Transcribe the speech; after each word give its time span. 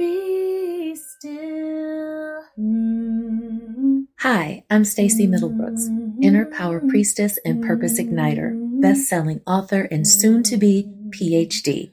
Be 0.00 0.96
still. 0.96 2.40
Hi, 4.20 4.64
I'm 4.70 4.86
Stacey 4.86 5.28
Middlebrooks, 5.28 5.88
Inner 6.24 6.46
Power 6.46 6.80
Priestess 6.80 7.38
and 7.44 7.62
Purpose 7.62 8.00
Igniter, 8.00 8.80
best-selling 8.80 9.42
author 9.46 9.82
and 9.90 10.08
soon 10.08 10.42
to 10.44 10.56
be 10.56 10.90
PhD. 11.10 11.92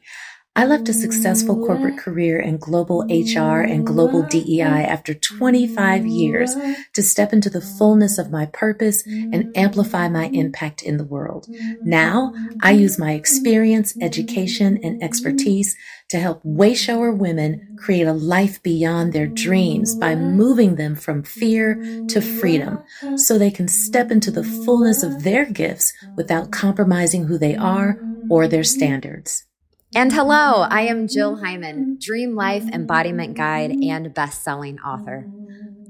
I 0.57 0.65
left 0.65 0.89
a 0.89 0.93
successful 0.93 1.55
corporate 1.55 1.99
career 1.99 2.39
in 2.39 2.57
global 2.57 3.03
HR 3.03 3.62
and 3.62 3.85
global 3.85 4.24
DEI 4.24 4.85
after 4.85 5.13
25 5.13 6.07
years 6.07 6.56
to 6.96 7.03
step 7.03 7.31
into 7.31 7.51
the 7.51 7.62
fullness 7.62 8.17
of 8.17 8.31
my 8.31 8.47
purpose 8.47 9.06
and 9.06 9.56
amplify 9.56 10.10
my 10.10 10.29
impact 10.33 10.81
in 10.81 10.97
the 10.97 11.03
world. 11.03 11.46
Now, 11.83 12.33
I 12.63 12.71
use 12.71 12.97
my 12.97 13.12
experience, 13.12 13.96
education, 14.01 14.79
and 14.81 15.03
expertise 15.03 15.78
to 16.09 16.17
help 16.17 16.41
wayshower 16.41 17.16
women 17.16 17.77
create 17.77 18.08
a 18.08 18.13
life 18.13 18.63
beyond 18.63 19.13
their 19.13 19.27
dreams 19.27 19.94
by 19.94 20.16
moving 20.16 20.75
them 20.75 20.95
from 20.95 21.21
fear 21.21 21.75
to 22.08 22.19
freedom 22.19 22.80
so 23.16 23.38
they 23.38 23.52
can 23.52 23.67
step 23.67 24.09
into 24.09 24.31
the 24.31 24.44
fullness 24.44 25.03
of 25.03 25.23
their 25.23 25.45
gifts 25.45 25.94
without 26.16 26.49
compromising 26.49 27.25
who 27.25 27.38
they 27.38 27.55
are 27.55 28.02
or 28.27 28.47
their 28.47 28.63
standards. 28.63 29.46
And 29.95 30.11
hello, 30.11 30.63
I 30.69 30.81
am 30.81 31.07
Jill 31.07 31.35
mm-hmm. 31.35 31.45
Hyman, 31.45 31.97
Dream 31.99 32.35
Life 32.35 32.65
Embodiment 32.73 33.37
Guide 33.37 33.71
mm-hmm. 33.71 33.89
and 33.89 34.13
best-selling 34.13 34.79
author. 34.79 35.31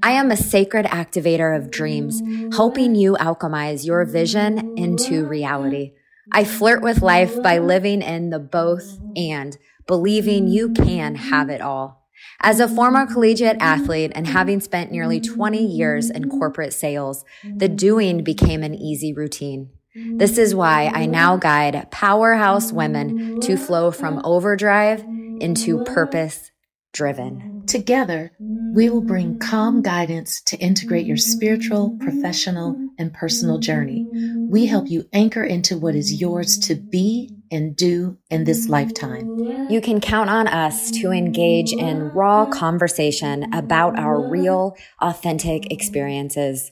I 0.03 0.11
am 0.11 0.29
a 0.29 0.37
sacred 0.37 0.85
activator 0.85 1.57
of 1.57 1.71
dreams, 1.71 2.21
helping 2.55 2.93
you 2.93 3.13
alchemize 3.13 3.85
your 3.85 4.05
vision 4.05 4.77
into 4.77 5.25
reality. 5.25 5.93
I 6.31 6.43
flirt 6.43 6.83
with 6.83 7.01
life 7.01 7.41
by 7.41 7.57
living 7.57 8.03
in 8.03 8.29
the 8.29 8.39
both 8.39 8.99
and 9.15 9.57
believing 9.87 10.47
you 10.47 10.73
can 10.73 11.15
have 11.15 11.49
it 11.49 11.61
all. 11.61 12.05
As 12.41 12.59
a 12.59 12.67
former 12.67 13.07
collegiate 13.07 13.57
athlete 13.59 14.11
and 14.13 14.27
having 14.27 14.59
spent 14.59 14.91
nearly 14.91 15.19
20 15.19 15.65
years 15.65 16.11
in 16.11 16.29
corporate 16.29 16.73
sales, 16.73 17.25
the 17.43 17.67
doing 17.67 18.23
became 18.23 18.61
an 18.61 18.75
easy 18.75 19.11
routine. 19.11 19.71
This 20.15 20.37
is 20.37 20.55
why 20.55 20.91
I 20.93 21.05
now 21.05 21.37
guide 21.37 21.89
powerhouse 21.91 22.71
women 22.71 23.39
to 23.41 23.57
flow 23.57 23.91
from 23.91 24.21
overdrive 24.23 25.03
into 25.39 25.83
purpose 25.83 26.51
driven. 26.93 27.63
Together, 27.67 28.31
we 28.73 28.89
will 28.89 29.01
bring 29.01 29.37
calm 29.37 29.81
guidance 29.81 30.41
to 30.41 30.57
integrate 30.57 31.05
your 31.05 31.17
spiritual, 31.17 31.95
professional, 31.99 32.75
and 32.97 33.13
personal 33.13 33.59
journey. 33.59 34.07
We 34.49 34.65
help 34.65 34.89
you 34.89 35.05
anchor 35.13 35.43
into 35.43 35.77
what 35.77 35.95
is 35.95 36.19
yours 36.19 36.57
to 36.59 36.75
be 36.75 37.36
and 37.51 37.75
do 37.75 38.17
in 38.29 38.43
this 38.43 38.67
lifetime. 38.69 39.67
You 39.69 39.81
can 39.81 39.99
count 39.99 40.29
on 40.29 40.47
us 40.47 40.91
to 40.91 41.11
engage 41.11 41.73
in 41.73 42.09
raw 42.09 42.45
conversation 42.45 43.53
about 43.53 43.97
our 43.97 44.29
real, 44.29 44.75
authentic 45.01 45.71
experiences. 45.71 46.71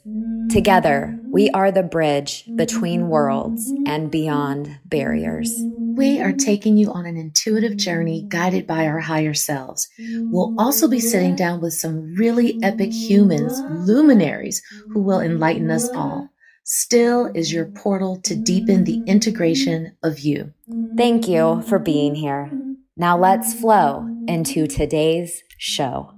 Together, 0.50 1.20
we 1.32 1.50
are 1.52 1.72
the 1.72 1.84
bridge 1.84 2.50
between 2.56 3.10
worlds 3.10 3.72
and 3.86 4.12
beyond 4.12 4.80
barriers. 4.86 5.54
We 5.96 6.22
are 6.22 6.34
taking 6.34 6.78
you 6.78 6.92
on 6.92 7.06
an 7.06 7.18
intuitive 7.18 7.78
journey 7.78 8.26
guided 8.28 8.68
by 8.68 8.86
our 8.86 9.00
higher 9.00 9.34
selves. 9.34 9.88
We'll 10.00 10.54
also 10.60 10.88
be 10.88 11.00
sitting 11.00 11.36
down 11.36 11.62
with 11.62 11.74
some 11.74 12.16
really 12.16 12.60
epic 12.64 12.92
humans, 12.92 13.60
luminaries, 13.88 14.62
who 14.92 15.02
will 15.02 15.22
enlighten 15.22 15.72
us 15.72 15.90
all. 15.90 16.30
Still 16.68 17.28
is 17.36 17.54
your 17.54 17.66
portal 17.66 18.20
to 18.24 18.36
deepen 18.36 18.86
the 18.86 19.04
integration 19.06 19.96
of 20.02 20.22
you. 20.22 20.52
Thank 20.98 21.28
you 21.28 21.62
for 21.62 21.78
being 21.78 22.16
here. 22.16 22.50
Now 22.98 23.20
let's 23.20 23.54
flow 23.54 24.10
into 24.28 24.66
today's 24.66 25.44
show. 25.60 26.16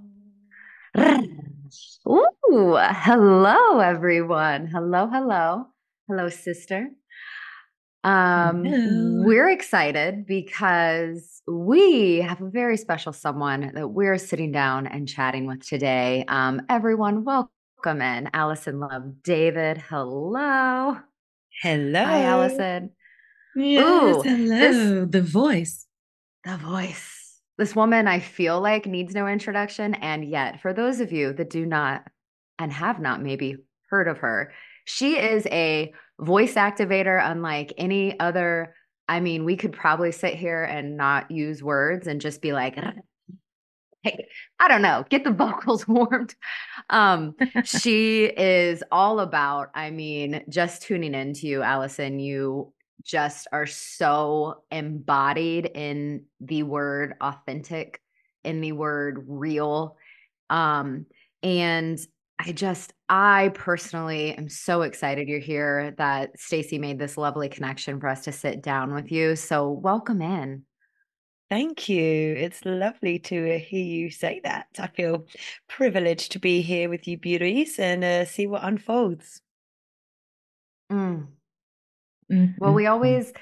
Ooh, 0.98 2.78
hello 2.80 3.80
everyone. 3.80 4.68
Hello, 4.68 5.10
hello. 5.12 5.66
Hello, 6.08 6.30
sister. 6.30 6.92
Um, 8.06 8.64
Hello. 8.64 9.24
we're 9.26 9.50
excited 9.50 10.26
because 10.26 11.42
we 11.46 12.22
have 12.22 12.40
a 12.40 12.50
very 12.50 12.78
special 12.78 13.12
someone 13.12 13.74
that 13.76 13.90
we're 13.90 14.18
sitting 14.18 14.54
down 14.54 14.88
and 14.88 15.10
chatting 15.10 15.46
with 15.46 15.68
today. 15.68 16.24
Um, 16.30 16.62
everyone, 16.70 17.26
welcome 17.26 17.52
in. 17.86 18.30
Alison 18.34 18.80
Love 18.80 19.24
David. 19.24 19.78
Hello. 19.78 20.98
Hello. 21.62 22.04
Hi, 22.04 22.24
Alison. 22.24 22.92
Yes, 23.56 23.86
Ooh, 23.86 24.22
hello. 24.22 25.06
the 25.06 25.22
voice. 25.22 25.86
The 26.44 26.58
voice. 26.58 27.40
This 27.58 27.76
woman, 27.76 28.08
I 28.08 28.20
feel 28.20 28.62
like, 28.62 28.86
needs 28.86 29.16
no 29.16 29.28
introduction. 29.28 29.96
And 29.96 30.24
yet, 30.26 30.62
for 30.62 30.74
those 30.74 31.00
of 31.00 31.12
you 31.12 31.34
that 31.34 31.50
do 31.50 31.66
not 31.66 32.04
and 32.60 32.72
have 32.72 33.00
not 33.00 33.22
maybe 33.22 33.58
heard 33.90 34.08
of 34.08 34.20
her, 34.20 34.54
she 34.86 35.18
is 35.18 35.46
a 35.48 35.94
voice 36.20 36.54
activator 36.54 37.20
unlike 37.24 37.74
any 37.78 38.20
other. 38.20 38.76
I 39.08 39.22
mean, 39.22 39.46
we 39.46 39.56
could 39.56 39.74
probably 39.74 40.12
sit 40.12 40.36
here 40.36 40.64
and 40.64 40.98
not 40.98 41.32
use 41.32 41.64
words 41.64 42.08
and 42.08 42.22
just 42.22 42.42
be 42.42 42.54
like, 42.54 42.78
hey, 44.04 44.28
I 44.60 44.68
don't 44.68 44.82
know, 44.82 45.06
get 45.10 45.24
the 45.24 45.32
vocals 45.34 45.88
warmed. 45.88 46.36
Um, 46.90 47.36
she 47.64 48.26
is 48.26 48.84
all 48.92 49.20
about, 49.20 49.70
I 49.74 49.90
mean, 49.90 50.44
just 50.50 50.84
tuning 50.84 51.14
into 51.14 51.48
you, 51.48 51.62
Alison. 51.62 52.20
You 52.20 52.74
just 53.04 53.48
are 53.52 53.66
so 53.66 54.64
embodied 54.72 55.66
in 55.74 56.26
the 56.42 56.64
word 56.64 57.16
authentic, 57.22 58.02
in 58.44 58.62
the 58.62 58.74
word 58.74 59.24
real. 59.28 59.98
Um, 60.50 61.06
and 61.44 62.00
I 62.40 62.52
just, 62.52 62.94
I 63.10 63.52
personally 63.56 64.34
am 64.36 64.48
so 64.50 64.84
excited 64.84 65.28
you're 65.28 65.40
here 65.40 65.96
that 65.98 66.40
Stacey 66.40 66.78
made 66.78 67.00
this 67.00 67.18
lovely 67.18 67.50
connection 67.50 68.00
for 68.00 68.08
us 68.08 68.26
to 68.26 68.32
sit 68.32 68.62
down 68.62 68.94
with 68.94 69.12
you. 69.12 69.36
So 69.36 69.70
welcome 69.70 70.22
in. 70.22 70.64
Thank 71.50 71.88
you. 71.90 72.36
It's 72.38 72.64
lovely 72.66 73.20
to 73.20 73.56
uh, 73.56 73.60
hear 73.60 73.84
you 73.84 74.10
say 74.10 74.42
that. 74.44 74.68
I 74.80 74.88
feel 74.88 75.28
privileged 75.70 76.34
to 76.34 76.40
be 76.40 76.62
here 76.62 76.90
with 76.90 77.08
you, 77.08 77.18
beauties, 77.18 77.80
and 77.80 78.04
uh, 78.04 78.26
see 78.26 78.48
what 78.48 78.64
unfolds. 78.64 79.42
Mm. 80.92 81.38
Mhm, 82.30 82.56
Well, 82.60 82.74
we 82.74 82.84
mhm. 82.84 82.92
always, 82.92 83.34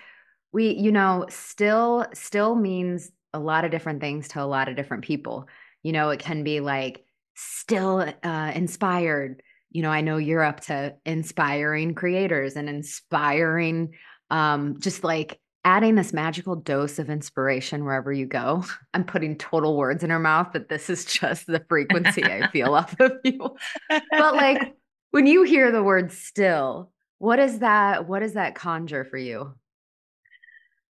we, 0.54 0.72
you 0.72 0.92
know, 0.92 1.26
still, 1.30 2.06
still 2.14 2.56
means 2.56 3.12
a 3.34 3.40
lot 3.40 3.66
of 3.66 3.72
different 3.72 4.02
things 4.02 4.30
to 4.30 4.42
a 4.42 4.46
lot 4.46 4.70
of 4.70 4.76
different 4.76 5.04
people. 5.04 5.48
You 5.84 5.92
know, 5.94 6.10
it 6.10 6.20
can 6.20 6.44
be 6.44 6.60
like 6.60 7.06
still 7.36 8.06
uh, 8.24 8.52
inspired. 8.56 9.42
You 9.72 9.84
know, 9.84 9.92
I 9.92 10.02
know 10.02 10.18
you're 10.18 10.44
up 10.44 10.62
to 10.62 10.96
inspiring 11.06 11.96
creators 11.96 12.56
and 12.56 12.70
inspiring, 12.70 13.94
um, 14.30 14.80
just 14.80 15.04
like 15.04 15.40
adding 15.66 15.96
this 15.96 16.14
magical 16.14 16.56
dose 16.56 17.00
of 17.00 17.10
inspiration 17.10 17.84
wherever 17.84 18.14
you 18.14 18.26
go. 18.26 18.64
I'm 18.94 19.04
putting 19.04 19.38
total 19.38 19.76
words 19.76 20.04
in 20.04 20.10
her 20.12 20.20
mouth, 20.20 20.50
but 20.54 20.70
this 20.70 20.90
is 20.90 21.04
just 21.04 21.48
the 21.48 21.66
frequency 21.68 22.24
I 22.24 22.48
feel 22.52 22.76
off 22.76 22.98
of 23.00 23.14
you. 23.26 23.58
But 23.90 24.36
like 24.36 24.76
when 25.12 25.28
you 25.28 25.44
hear 25.44 25.72
the 25.72 25.84
word 25.84 26.12
still, 26.12 26.92
what 27.18 27.40
is 27.40 27.60
that? 27.60 28.08
What 28.08 28.20
does 28.20 28.34
that 28.34 28.56
conjure 28.56 29.04
for 29.04 29.18
you? 29.18 29.54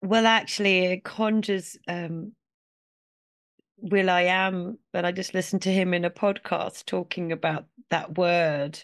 well, 0.02 0.28
actually, 0.28 0.86
it 0.86 1.04
conjures 1.04 1.76
um, 1.88 2.34
will.i.am, 3.78 4.78
but 4.94 5.06
I 5.06 5.12
just 5.12 5.34
listened 5.34 5.64
to 5.64 5.72
him 5.72 5.94
in 5.94 6.06
a 6.06 6.10
podcast 6.10 6.86
talking 6.86 7.32
about 7.32 7.66
that 7.90 8.18
word. 8.18 8.84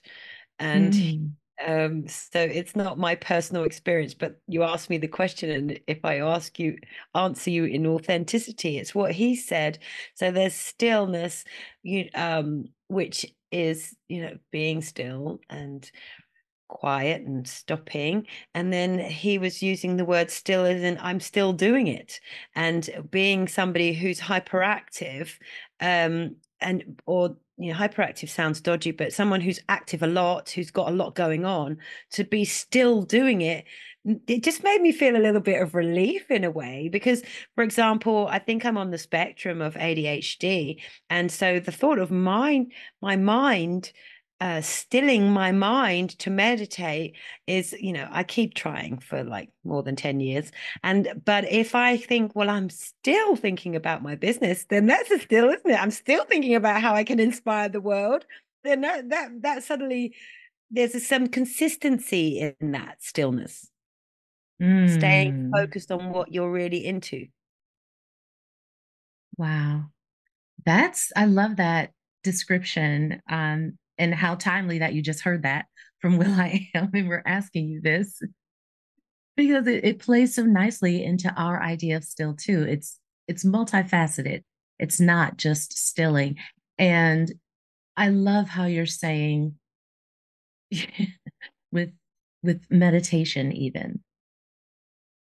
And 0.60 0.94
Mm. 0.94 1.32
Um, 1.66 2.08
so 2.08 2.40
it's 2.40 2.75
not 2.75 2.97
my 2.97 3.16
personal 3.16 3.64
experience, 3.64 4.14
but 4.14 4.40
you 4.47 4.64
asked 4.64 4.90
me 4.90 4.97
the 4.97 5.08
question, 5.08 5.50
and 5.50 5.80
if 5.88 6.00
I 6.03 6.19
ask 6.19 6.59
you, 6.59 6.78
answer 7.16 7.50
you 7.50 7.66
in 7.66 7.86
authenticity, 7.86 8.78
it's 8.78 8.96
what 8.96 9.12
he 9.12 9.36
said. 9.36 9.80
So 10.16 10.31
there's 10.31 10.55
stillness, 10.55 11.44
you 11.84 12.09
um, 12.16 12.66
which 12.88 13.26
is 13.52 13.96
you 14.08 14.22
know 14.22 14.35
being 14.52 14.82
still 14.82 15.40
and 15.50 15.90
quiet 16.67 17.22
and 17.22 17.47
stopping 17.47 18.26
and 18.55 18.73
then 18.73 18.97
he 18.97 19.38
was 19.38 19.61
using 19.61 19.96
the 19.96 20.05
word 20.05 20.32
still 20.32 20.66
as 20.66 20.82
in 20.82 20.97
i'm 21.02 21.20
still 21.20 21.53
doing 21.53 21.85
it 21.85 22.20
and 22.55 22.90
being 23.11 23.47
somebody 23.47 23.94
who's 23.94 24.20
hyperactive 24.20 25.38
um 25.82 26.35
and 26.64 27.02
or 27.06 27.36
you 27.58 27.72
know 27.72 27.78
hyperactive 27.78 28.30
sounds 28.30 28.62
dodgy 28.62 28.92
but 28.92 29.14
someone 29.14 29.42
who's 29.42 29.60
active 29.70 30.02
a 30.02 30.08
lot 30.08 30.50
who's 30.50 30.72
got 30.72 30.90
a 30.90 30.96
lot 30.96 31.16
going 31.16 31.46
on 31.46 31.78
to 32.12 32.24
be 32.24 32.46
still 32.46 33.04
doing 33.04 33.42
it 33.42 33.66
it 34.28 34.44
just 34.44 34.64
made 34.64 34.82
me 34.82 34.92
feel 34.92 35.16
a 35.16 35.22
little 35.22 35.40
bit 35.40 35.62
of 35.62 35.76
relief 35.76 36.30
in 36.30 36.44
a 36.44 36.52
way 36.52 36.90
because 36.92 37.22
for 37.56 37.64
example 37.64 38.28
i 38.30 38.40
think 38.40 38.66
i'm 38.66 38.78
on 38.78 38.92
the 38.92 38.98
spectrum 38.98 39.62
of 39.62 39.76
adhd 39.76 40.82
and 41.10 41.32
so 41.32 41.60
the 41.60 41.72
thought 41.72 42.00
of 42.00 42.12
mine 42.12 42.72
my 43.02 43.16
mind 43.16 43.92
uh, 44.43 44.59
stilling 44.59 45.31
my 45.31 45.53
mind 45.53 46.09
to 46.19 46.29
meditate 46.29 47.16
is 47.47 47.73
you 47.79 47.93
know 47.93 48.05
i 48.11 48.23
keep 48.23 48.53
trying 48.53 48.99
for 48.99 49.23
like 49.23 49.49
more 49.63 49.81
than 49.81 49.95
10 49.95 50.19
years 50.19 50.51
and 50.84 51.07
but 51.23 51.49
if 51.49 51.73
i 51.73 51.95
think 51.95 52.35
well 52.35 52.49
i'm 52.49 52.69
still 52.69 53.37
thinking 53.37 53.73
about 53.73 54.03
my 54.03 54.16
business 54.16 54.66
then 54.66 54.85
that's 54.85 55.09
a 55.11 55.19
still 55.19 55.49
isn't 55.49 55.72
it? 55.72 55.81
I'm 55.81 55.91
still 55.91 56.25
thinking 56.25 56.55
about 56.55 56.81
how 56.81 56.93
i 56.93 57.05
can 57.05 57.22
inspire 57.22 57.69
the 57.69 57.79
world 57.79 58.25
then 58.66 58.81
that 58.81 59.07
that, 59.11 59.29
that 59.43 59.63
suddenly 59.63 60.13
there's 60.69 61.07
some 61.07 61.28
consistency 61.28 62.53
in 62.59 62.72
that 62.72 63.01
stillness. 63.01 63.69
Mm. 64.61 64.93
staying 64.93 65.51
focused 65.53 65.91
on 65.91 66.11
what 66.11 66.31
you're 66.34 66.51
really 66.51 66.85
into. 66.85 67.28
Wow. 69.37 69.85
That's 70.66 71.13
i 71.16 71.25
love 71.25 71.55
that 71.57 71.91
description 72.23 73.22
um 73.29 73.78
and 73.97 74.13
how 74.13 74.35
timely 74.35 74.79
that 74.79 74.93
you 74.93 75.01
just 75.01 75.22
heard 75.22 75.43
that 75.43 75.66
from 75.99 76.17
will.i.am 76.17 76.90
and 76.93 77.07
we're 77.07 77.23
asking 77.25 77.67
you 77.67 77.81
this 77.81 78.22
because 79.35 79.67
it, 79.67 79.84
it 79.84 79.99
plays 79.99 80.35
so 80.35 80.43
nicely 80.43 81.03
into 81.03 81.34
our 81.35 81.61
idea 81.61 81.97
of 81.97 82.03
still 82.03 82.35
too. 82.35 82.63
It's 82.63 82.99
it's 83.28 83.43
multifaceted. 83.43 84.43
It's 84.79 84.99
not 84.99 85.37
just 85.37 85.78
stilling. 85.78 86.37
And 86.78 87.31
I 87.95 88.09
love 88.09 88.49
how 88.49 88.66
you're 88.66 88.85
saying 88.85 89.55
with 91.72 91.91
with 92.41 92.66
meditation 92.69 93.51
even. 93.51 94.01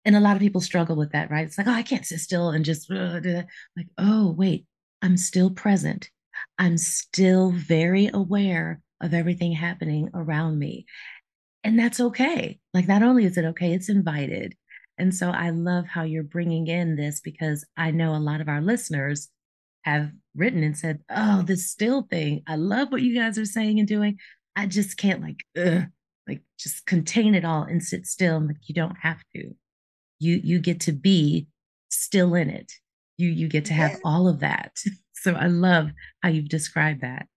And 0.06 0.16
a 0.16 0.22
lot 0.22 0.38
of 0.38 0.42
people 0.42 0.62
struggle 0.62 0.96
with 0.96 1.12
that, 1.12 1.30
right? 1.30 1.46
It's 1.46 1.58
like, 1.58 1.68
oh, 1.68 1.74
I 1.74 1.84
can't 1.84 2.06
sit 2.06 2.20
still 2.20 2.50
and 2.50 2.64
just 2.64 2.90
uh, 2.90 3.20
do 3.20 3.34
that. 3.34 3.48
Like, 3.76 3.88
oh, 3.98 4.32
wait, 4.32 4.66
I'm 5.02 5.18
still 5.18 5.52
present. 5.52 6.10
I'm 6.58 6.78
still 6.78 7.52
very 7.52 8.10
aware 8.14 8.82
of 9.02 9.14
everything 9.14 9.54
happening 9.54 10.10
around 10.14 10.60
me. 10.60 10.86
And 11.64 11.78
that's 11.78 12.00
okay. 12.00 12.60
Like, 12.74 12.88
not 12.88 13.04
only 13.04 13.26
is 13.26 13.38
it 13.38 13.46
okay, 13.46 13.74
it's 13.74 13.90
invited. 13.90 14.56
And 14.98 15.16
so 15.16 15.30
I 15.30 15.50
love 15.52 15.86
how 15.88 16.04
you're 16.04 16.24
bringing 16.24 16.68
in 16.68 16.96
this 16.96 17.22
because 17.22 17.66
I 17.78 17.92
know 17.92 18.16
a 18.16 18.18
lot 18.18 18.42
of 18.42 18.50
our 18.50 18.62
listeners 18.62 19.30
have 19.84 20.12
written 20.36 20.62
and 20.64 20.78
said, 20.78 21.00
Oh, 21.10 21.42
this 21.42 21.70
still 21.70 22.04
thing. 22.04 22.44
I 22.48 22.56
love 22.56 22.92
what 22.92 23.02
you 23.02 23.16
guys 23.16 23.38
are 23.38 23.46
saying 23.46 23.80
and 23.80 23.88
doing. 23.88 24.18
I 24.56 24.66
just 24.66 24.98
can't, 24.98 25.22
like, 25.22 25.46
ugh, 25.58 25.84
like, 26.28 26.42
just 26.60 26.86
contain 26.86 27.34
it 27.34 27.46
all 27.46 27.64
and 27.64 27.82
sit 27.82 28.06
still. 28.06 28.40
like, 28.46 28.58
you 28.68 28.76
don't 28.76 28.98
have 29.02 29.22
to. 29.36 29.56
You, 30.20 30.42
you 30.44 30.60
get 30.60 30.82
to 30.82 30.92
be 30.92 31.48
still 31.90 32.36
in 32.36 32.50
it. 32.50 32.74
You, 33.18 33.30
you 33.30 33.48
get 33.48 33.66
to 33.66 33.74
have 33.74 34.00
all 34.04 34.28
of 34.28 34.40
that. 34.40 34.78
So 35.22 35.34
I 35.34 35.48
love 35.48 35.90
how 36.22 36.30
you've 36.30 36.50
described 36.50 37.02
that. 37.02 37.28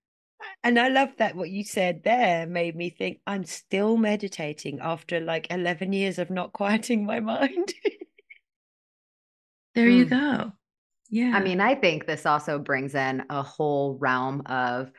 And 0.64 0.78
I 0.78 0.88
love 0.88 1.10
that 1.18 1.36
what 1.36 1.50
you 1.50 1.64
said 1.64 2.02
there 2.04 2.46
made 2.46 2.76
me 2.76 2.90
think 2.90 3.18
I'm 3.26 3.44
still 3.44 3.96
meditating 3.96 4.80
after 4.80 5.20
like 5.20 5.50
11 5.50 5.92
years 5.92 6.18
of 6.18 6.30
not 6.30 6.52
quieting 6.52 7.04
my 7.04 7.20
mind. 7.20 7.72
there 9.74 9.88
you 9.88 10.04
hmm. 10.04 10.10
go. 10.10 10.52
Yeah. 11.10 11.32
I 11.34 11.40
mean, 11.40 11.60
I 11.60 11.74
think 11.74 12.06
this 12.06 12.24
also 12.24 12.58
brings 12.58 12.94
in 12.94 13.24
a 13.28 13.42
whole 13.42 13.98
realm 13.98 14.42
of 14.46 14.90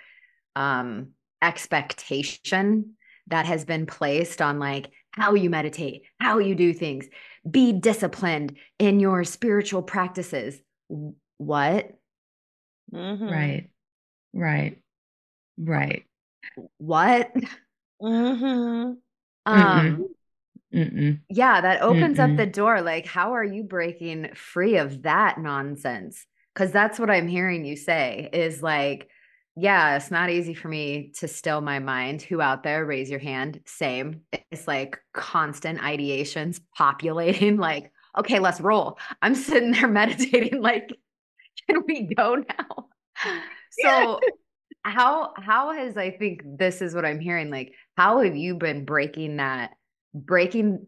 um 0.56 1.10
expectation 1.42 2.96
that 3.28 3.46
has 3.46 3.66
been 3.66 3.86
placed 3.86 4.42
on 4.42 4.60
like 4.60 4.92
how 5.12 5.34
you 5.34 5.50
meditate, 5.50 6.04
how 6.20 6.40
you 6.40 6.56
do 6.56 6.74
things, 6.74 7.08
be 7.50 7.72
disciplined 7.74 8.58
in 8.80 9.00
your 9.00 9.24
spiritual 9.24 9.82
practices. 9.82 10.60
What? 11.38 11.92
Mm-hmm. 12.94 13.30
Right. 13.30 13.70
Right. 14.34 14.78
Right. 15.58 16.06
What? 16.78 17.32
Mm-hmm. 18.02 18.94
Um 19.46 20.06
Mm-mm. 20.74 21.20
yeah, 21.30 21.62
that 21.62 21.82
opens 21.82 22.18
Mm-mm. 22.18 22.32
up 22.32 22.38
the 22.38 22.46
door. 22.46 22.82
Like, 22.82 23.06
how 23.06 23.34
are 23.34 23.44
you 23.44 23.64
breaking 23.64 24.34
free 24.36 24.78
of 24.78 25.04
that 25.04 25.40
nonsense? 25.40 26.26
Because 26.54 26.72
that's 26.72 27.00
what 27.00 27.10
I'm 27.10 27.28
hearing 27.28 27.66
you 27.66 27.76
say 27.76 28.30
is 28.34 28.62
like, 28.62 29.10
yeah, 29.56 29.96
it's 29.96 30.12
not 30.12 30.30
easy 30.30 30.54
for 30.54 30.68
me 30.68 31.12
to 31.20 31.28
still 31.28 31.62
my 31.62 31.80
mind. 31.80 32.22
Who 32.24 32.42
out 32.42 32.64
there, 32.64 32.86
raise 32.86 33.10
your 33.10 33.20
hand. 33.20 33.62
Same. 33.66 34.22
It's 34.52 34.68
like 34.68 35.00
constant 35.14 35.80
ideations 35.80 36.60
populating, 36.76 37.58
like, 37.70 37.92
okay, 38.18 38.40
let's 38.40 38.62
roll. 38.62 38.98
I'm 39.22 39.36
sitting 39.36 39.72
there 39.72 39.88
meditating, 39.90 40.62
like, 40.62 40.92
can 41.70 41.84
we 41.88 42.14
go 42.14 42.36
now? 42.36 42.88
so 43.82 44.20
how 44.84 45.34
how 45.38 45.74
has 45.74 45.98
I 45.98 46.12
think 46.12 46.42
this 46.44 46.82
is 46.82 46.94
what 46.94 47.06
I'm 47.06 47.20
hearing 47.20 47.50
like 47.50 47.74
how 47.96 48.22
have 48.22 48.36
you 48.36 48.56
been 48.56 48.86
breaking 48.86 49.38
that 49.38 49.72
breaking 50.14 50.88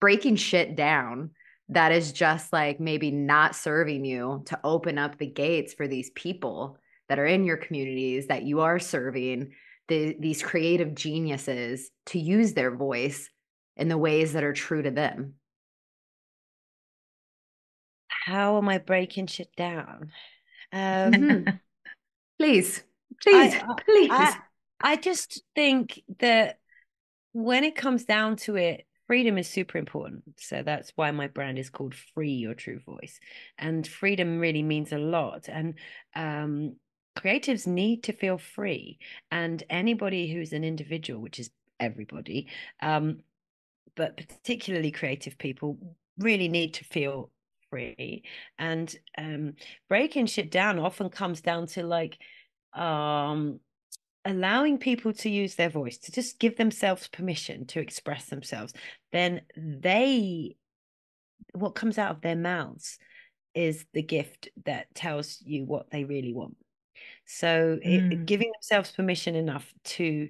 breaking 0.00 0.36
shit 0.36 0.76
down 0.76 1.30
that 1.70 1.92
is 1.92 2.12
just 2.12 2.52
like 2.52 2.80
maybe 2.80 3.10
not 3.10 3.54
serving 3.54 4.04
you 4.04 4.42
to 4.46 4.58
open 4.64 4.98
up 4.98 5.16
the 5.18 5.26
gates 5.26 5.72
for 5.72 5.86
these 5.86 6.10
people 6.10 6.76
that 7.08 7.18
are 7.18 7.26
in 7.26 7.44
your 7.44 7.56
communities 7.56 8.26
that 8.26 8.42
you 8.42 8.60
are 8.60 8.78
serving 8.78 9.52
the, 9.88 10.16
these 10.20 10.42
creative 10.42 10.94
geniuses 10.94 11.90
to 12.06 12.18
use 12.18 12.54
their 12.54 12.74
voice 12.74 13.28
in 13.76 13.88
the 13.88 13.98
ways 13.98 14.32
that 14.32 14.44
are 14.44 14.52
true 14.52 14.82
to 14.82 14.90
them 14.90 15.34
how 18.30 18.56
am 18.56 18.68
i 18.68 18.78
breaking 18.78 19.26
shit 19.26 19.54
down 19.56 20.10
um, 20.72 21.12
mm-hmm. 21.12 21.56
please, 22.38 22.82
please, 23.22 23.54
I, 23.54 23.74
please. 23.84 24.10
I, 24.12 24.36
I 24.80 24.96
just 24.96 25.42
think 25.54 26.02
that 26.18 26.58
when 27.32 27.64
it 27.64 27.74
comes 27.74 28.04
down 28.04 28.36
to 28.36 28.56
it, 28.56 28.86
freedom 29.06 29.38
is 29.38 29.48
super 29.48 29.78
important. 29.78 30.22
So 30.38 30.62
that's 30.62 30.92
why 30.94 31.10
my 31.10 31.26
brand 31.26 31.58
is 31.58 31.70
called 31.70 31.94
Free 31.94 32.32
Your 32.32 32.54
True 32.54 32.80
Voice. 32.86 33.18
And 33.58 33.86
freedom 33.86 34.38
really 34.38 34.62
means 34.62 34.92
a 34.92 34.98
lot. 34.98 35.48
And 35.48 35.74
um, 36.14 36.76
creatives 37.18 37.66
need 37.66 38.04
to 38.04 38.12
feel 38.12 38.38
free. 38.38 38.98
And 39.30 39.62
anybody 39.68 40.32
who's 40.32 40.52
an 40.52 40.64
individual, 40.64 41.20
which 41.20 41.40
is 41.40 41.50
everybody, 41.80 42.48
um, 42.80 43.18
but 43.96 44.16
particularly 44.16 44.92
creative 44.92 45.36
people, 45.36 45.76
really 46.18 46.48
need 46.48 46.74
to 46.74 46.84
feel 46.84 47.30
free 47.70 48.22
and 48.58 48.94
um 49.16 49.54
breaking 49.88 50.26
shit 50.26 50.50
down 50.50 50.78
often 50.78 51.08
comes 51.08 51.40
down 51.40 51.66
to 51.66 51.82
like 51.82 52.18
um 52.74 53.60
allowing 54.24 54.78
people 54.78 55.12
to 55.12 55.30
use 55.30 55.54
their 55.54 55.70
voice 55.70 55.96
to 55.96 56.12
just 56.12 56.38
give 56.38 56.56
themselves 56.56 57.08
permission 57.08 57.66
to 57.66 57.80
express 57.80 58.26
themselves 58.26 58.72
then 59.12 59.40
they 59.56 60.54
what 61.54 61.74
comes 61.74 61.98
out 61.98 62.10
of 62.10 62.20
their 62.20 62.36
mouths 62.36 62.98
is 63.54 63.86
the 63.94 64.02
gift 64.02 64.48
that 64.66 64.86
tells 64.94 65.38
you 65.44 65.64
what 65.64 65.90
they 65.90 66.04
really 66.04 66.34
want 66.34 66.56
so 67.24 67.78
mm. 67.84 68.12
it, 68.12 68.26
giving 68.26 68.50
themselves 68.52 68.90
permission 68.90 69.34
enough 69.34 69.72
to 69.84 70.28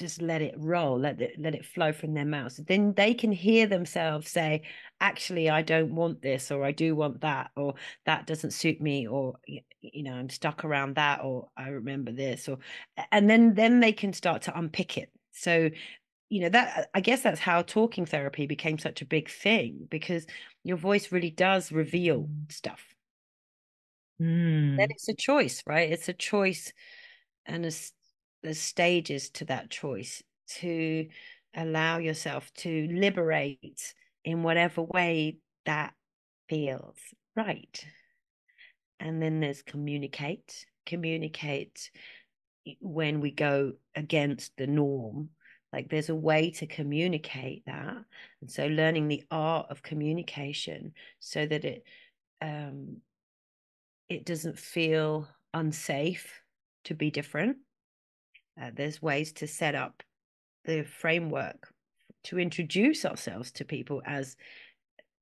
just 0.00 0.22
let 0.22 0.42
it 0.42 0.54
roll, 0.58 0.98
let 0.98 1.20
it 1.20 1.36
let 1.38 1.54
it 1.54 1.64
flow 1.64 1.92
from 1.92 2.14
their 2.14 2.24
mouths. 2.24 2.56
Then 2.56 2.94
they 2.94 3.14
can 3.14 3.30
hear 3.30 3.66
themselves 3.66 4.28
say, 4.28 4.62
"Actually, 5.00 5.50
I 5.50 5.62
don't 5.62 5.94
want 5.94 6.22
this, 6.22 6.50
or 6.50 6.64
I 6.64 6.72
do 6.72 6.96
want 6.96 7.20
that, 7.20 7.50
or 7.56 7.74
that 8.06 8.26
doesn't 8.26 8.52
suit 8.52 8.80
me, 8.80 9.06
or 9.06 9.34
you 9.46 10.02
know, 10.02 10.14
I'm 10.14 10.30
stuck 10.30 10.64
around 10.64 10.96
that, 10.96 11.20
or 11.22 11.50
I 11.56 11.68
remember 11.68 12.12
this, 12.12 12.48
or," 12.48 12.58
and 13.12 13.30
then 13.30 13.54
then 13.54 13.80
they 13.80 13.92
can 13.92 14.12
start 14.12 14.42
to 14.42 14.58
unpick 14.58 14.98
it. 14.98 15.10
So, 15.32 15.70
you 16.30 16.40
know, 16.40 16.48
that 16.48 16.90
I 16.94 17.00
guess 17.00 17.22
that's 17.22 17.40
how 17.40 17.62
talking 17.62 18.06
therapy 18.06 18.46
became 18.46 18.78
such 18.78 19.02
a 19.02 19.06
big 19.06 19.30
thing 19.30 19.86
because 19.90 20.26
your 20.64 20.76
voice 20.78 21.12
really 21.12 21.30
does 21.30 21.72
reveal 21.72 22.22
mm. 22.24 22.52
stuff. 22.52 22.82
Mm. 24.20 24.76
Then 24.76 24.88
it's 24.90 25.08
a 25.08 25.14
choice, 25.14 25.62
right? 25.66 25.90
It's 25.90 26.08
a 26.08 26.12
choice 26.14 26.72
and 27.46 27.66
a 27.66 27.72
the 28.42 28.54
stages 28.54 29.30
to 29.30 29.44
that 29.46 29.70
choice 29.70 30.22
to 30.58 31.08
allow 31.54 31.98
yourself 31.98 32.52
to 32.54 32.88
liberate 32.90 33.94
in 34.24 34.42
whatever 34.42 34.82
way 34.82 35.38
that 35.66 35.92
feels 36.48 36.96
right. 37.36 37.84
And 38.98 39.22
then 39.22 39.40
there's 39.40 39.62
communicate, 39.62 40.66
communicate 40.86 41.90
when 42.80 43.20
we 43.20 43.30
go 43.30 43.72
against 43.94 44.56
the 44.56 44.66
norm. 44.66 45.30
Like 45.72 45.88
there's 45.88 46.08
a 46.08 46.14
way 46.14 46.50
to 46.52 46.66
communicate 46.66 47.64
that. 47.66 47.96
And 48.40 48.50
so 48.50 48.66
learning 48.66 49.08
the 49.08 49.24
art 49.30 49.66
of 49.70 49.82
communication 49.82 50.92
so 51.20 51.46
that 51.46 51.64
it 51.64 51.84
um 52.42 52.98
it 54.08 54.24
doesn't 54.24 54.58
feel 54.58 55.28
unsafe 55.54 56.40
to 56.84 56.94
be 56.94 57.10
different 57.10 57.58
uh, 58.60 58.70
there's 58.74 59.02
ways 59.02 59.32
to 59.32 59.46
set 59.46 59.74
up 59.74 60.02
the 60.64 60.82
framework 60.82 61.72
to 62.24 62.38
introduce 62.38 63.04
ourselves 63.04 63.50
to 63.52 63.64
people 63.64 64.02
as 64.04 64.36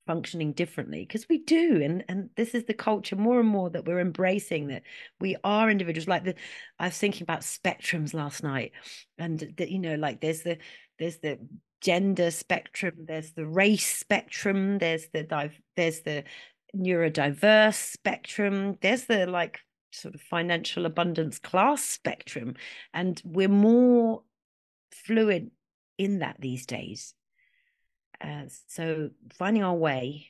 functioning 0.07 0.53
differently 0.53 1.01
because 1.01 1.29
we 1.29 1.37
do 1.45 1.83
and 1.83 2.03
and 2.09 2.31
this 2.35 2.55
is 2.55 2.65
the 2.65 2.73
culture 2.73 3.15
more 3.15 3.41
and 3.41 3.49
more 3.49 3.69
that 3.69 3.85
we're 3.85 4.01
embracing 4.01 4.69
that 4.69 4.83
we 5.21 5.37
are 5.45 5.71
individuals 5.71 6.09
like 6.09 6.25
the 6.25 6.35
i 6.79 6.87
was 6.87 6.97
thinking 6.97 7.23
about 7.23 7.43
spectrums 7.43 8.15
last 8.15 8.43
night 8.43 8.73
and 9.19 9.53
that 9.59 9.71
you 9.71 9.79
know 9.79 9.97
like 9.97 10.19
there's 10.23 10.43
the 10.43 10.57
there's 10.99 11.19
the 11.19 11.39
gender 11.83 12.31
spectrum 12.31 12.95
there's 13.07 13.33
the 13.33 13.47
race 13.47 13.99
spectrum 13.99 14.79
there's 14.79 15.09
the 15.13 15.51
there's 15.77 16.01
the 16.01 16.25
neurodiverse 16.75 17.93
spectrum 17.93 18.79
there's 18.81 19.05
the 19.05 19.27
like 19.27 19.61
sort 19.91 20.15
of 20.15 20.21
financial 20.21 20.87
abundance 20.87 21.39
class 21.39 21.83
spectrum 21.83 22.55
and 22.93 23.21
we're 23.25 23.49
more 23.49 24.23
fluid 24.93 25.51
in 25.97 26.21
that 26.21 26.37
these 26.41 26.67
days 26.67 27.15
uh, 28.21 28.45
so 28.67 29.11
finding 29.33 29.63
our 29.63 29.75
way 29.75 30.27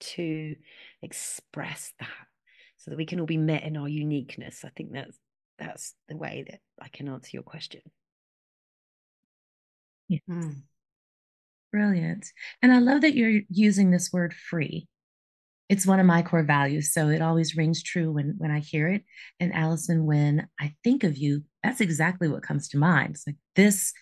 to 0.00 0.56
express 1.02 1.92
that 1.98 2.08
so 2.76 2.90
that 2.90 2.96
we 2.96 3.06
can 3.06 3.20
all 3.20 3.26
be 3.26 3.36
met 3.36 3.62
in 3.62 3.76
our 3.76 3.88
uniqueness 3.88 4.64
i 4.64 4.70
think 4.76 4.92
that's 4.92 5.18
that's 5.58 5.94
the 6.08 6.16
way 6.16 6.44
that 6.48 6.60
i 6.80 6.88
can 6.88 7.08
answer 7.08 7.30
your 7.34 7.42
question 7.42 7.82
yeah. 10.08 10.18
Mm. 10.28 10.62
brilliant 11.70 12.26
and 12.62 12.72
i 12.72 12.78
love 12.78 13.02
that 13.02 13.14
you're 13.14 13.42
using 13.48 13.90
this 13.90 14.12
word 14.12 14.34
free 14.34 14.88
it's 15.72 15.86
one 15.86 15.98
of 15.98 16.06
my 16.06 16.22
core 16.22 16.42
values 16.42 16.92
so 16.92 17.08
it 17.08 17.22
always 17.22 17.56
rings 17.56 17.82
true 17.82 18.12
when 18.12 18.34
when 18.38 18.50
i 18.50 18.58
hear 18.58 18.88
it 18.88 19.02
and 19.40 19.54
alison 19.54 20.04
when 20.04 20.46
i 20.60 20.74
think 20.84 21.02
of 21.02 21.16
you 21.16 21.42
that's 21.62 21.80
exactly 21.80 22.28
what 22.28 22.42
comes 22.42 22.68
to 22.68 22.78
mind 22.78 23.10
it's 23.14 23.26
like 23.26 23.36
this 23.56 23.92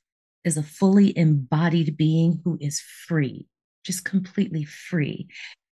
is 0.44 0.56
a 0.56 0.62
fully 0.62 1.16
embodied 1.16 1.96
being 1.96 2.40
who 2.44 2.56
is 2.60 2.80
free, 2.80 3.46
just 3.84 4.04
completely 4.04 4.64
free. 4.64 5.28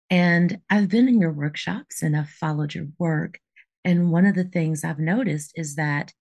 And 0.10 0.62
I've 0.70 0.90
been 0.90 1.08
in 1.08 1.20
your 1.20 1.32
workshops 1.32 2.02
and 2.02 2.16
I've 2.16 2.30
followed 2.30 2.74
your 2.74 2.88
work. 2.98 3.40
And 3.84 4.12
one 4.12 4.26
of 4.26 4.36
the 4.36 4.44
things 4.44 4.84
I've 4.84 5.00
noticed 5.00 5.52
is 5.56 5.76
that 5.76 6.14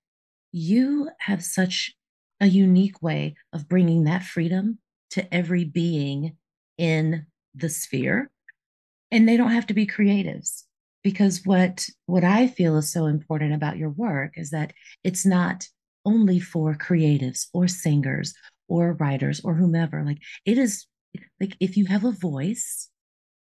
you 0.53 1.11
have 1.21 1.43
such 1.45 1.95
a 2.41 2.47
unique 2.47 3.03
way 3.03 3.35
of 3.53 3.69
bringing 3.69 4.05
that 4.05 4.23
freedom 4.23 4.79
to 5.11 5.35
every 5.35 5.65
being 5.65 6.37
in 6.79 7.27
the 7.55 7.69
sphere. 7.69 8.31
And 9.11 9.29
they 9.29 9.37
don't 9.37 9.53
have 9.53 9.67
to 9.69 9.75
be 9.75 9.87
creatives 9.87 10.63
because 11.03 11.43
what 11.45 11.87
what 12.07 12.25
I 12.25 12.49
feel 12.49 12.77
is 12.77 12.91
so 12.91 13.07
important 13.07 13.55
about 13.55 13.79
your 13.79 13.91
work 13.91 14.33
is 14.37 14.51
that 14.51 14.73
it's 15.05 15.25
not 15.25 15.69
only 16.05 16.41
for 16.41 16.75
creatives 16.75 17.47
or 17.53 17.69
singers 17.69 18.35
or 18.69 18.95
writers 18.95 19.41
or 19.45 19.55
whomever. 19.55 20.03
Like 20.05 20.19
it 20.45 20.59
is 20.59 20.87
like 21.41 21.57
if 21.61 21.77
you 21.77 21.87
have 21.87 22.05
a 22.05 22.11
voice, 22.11 22.89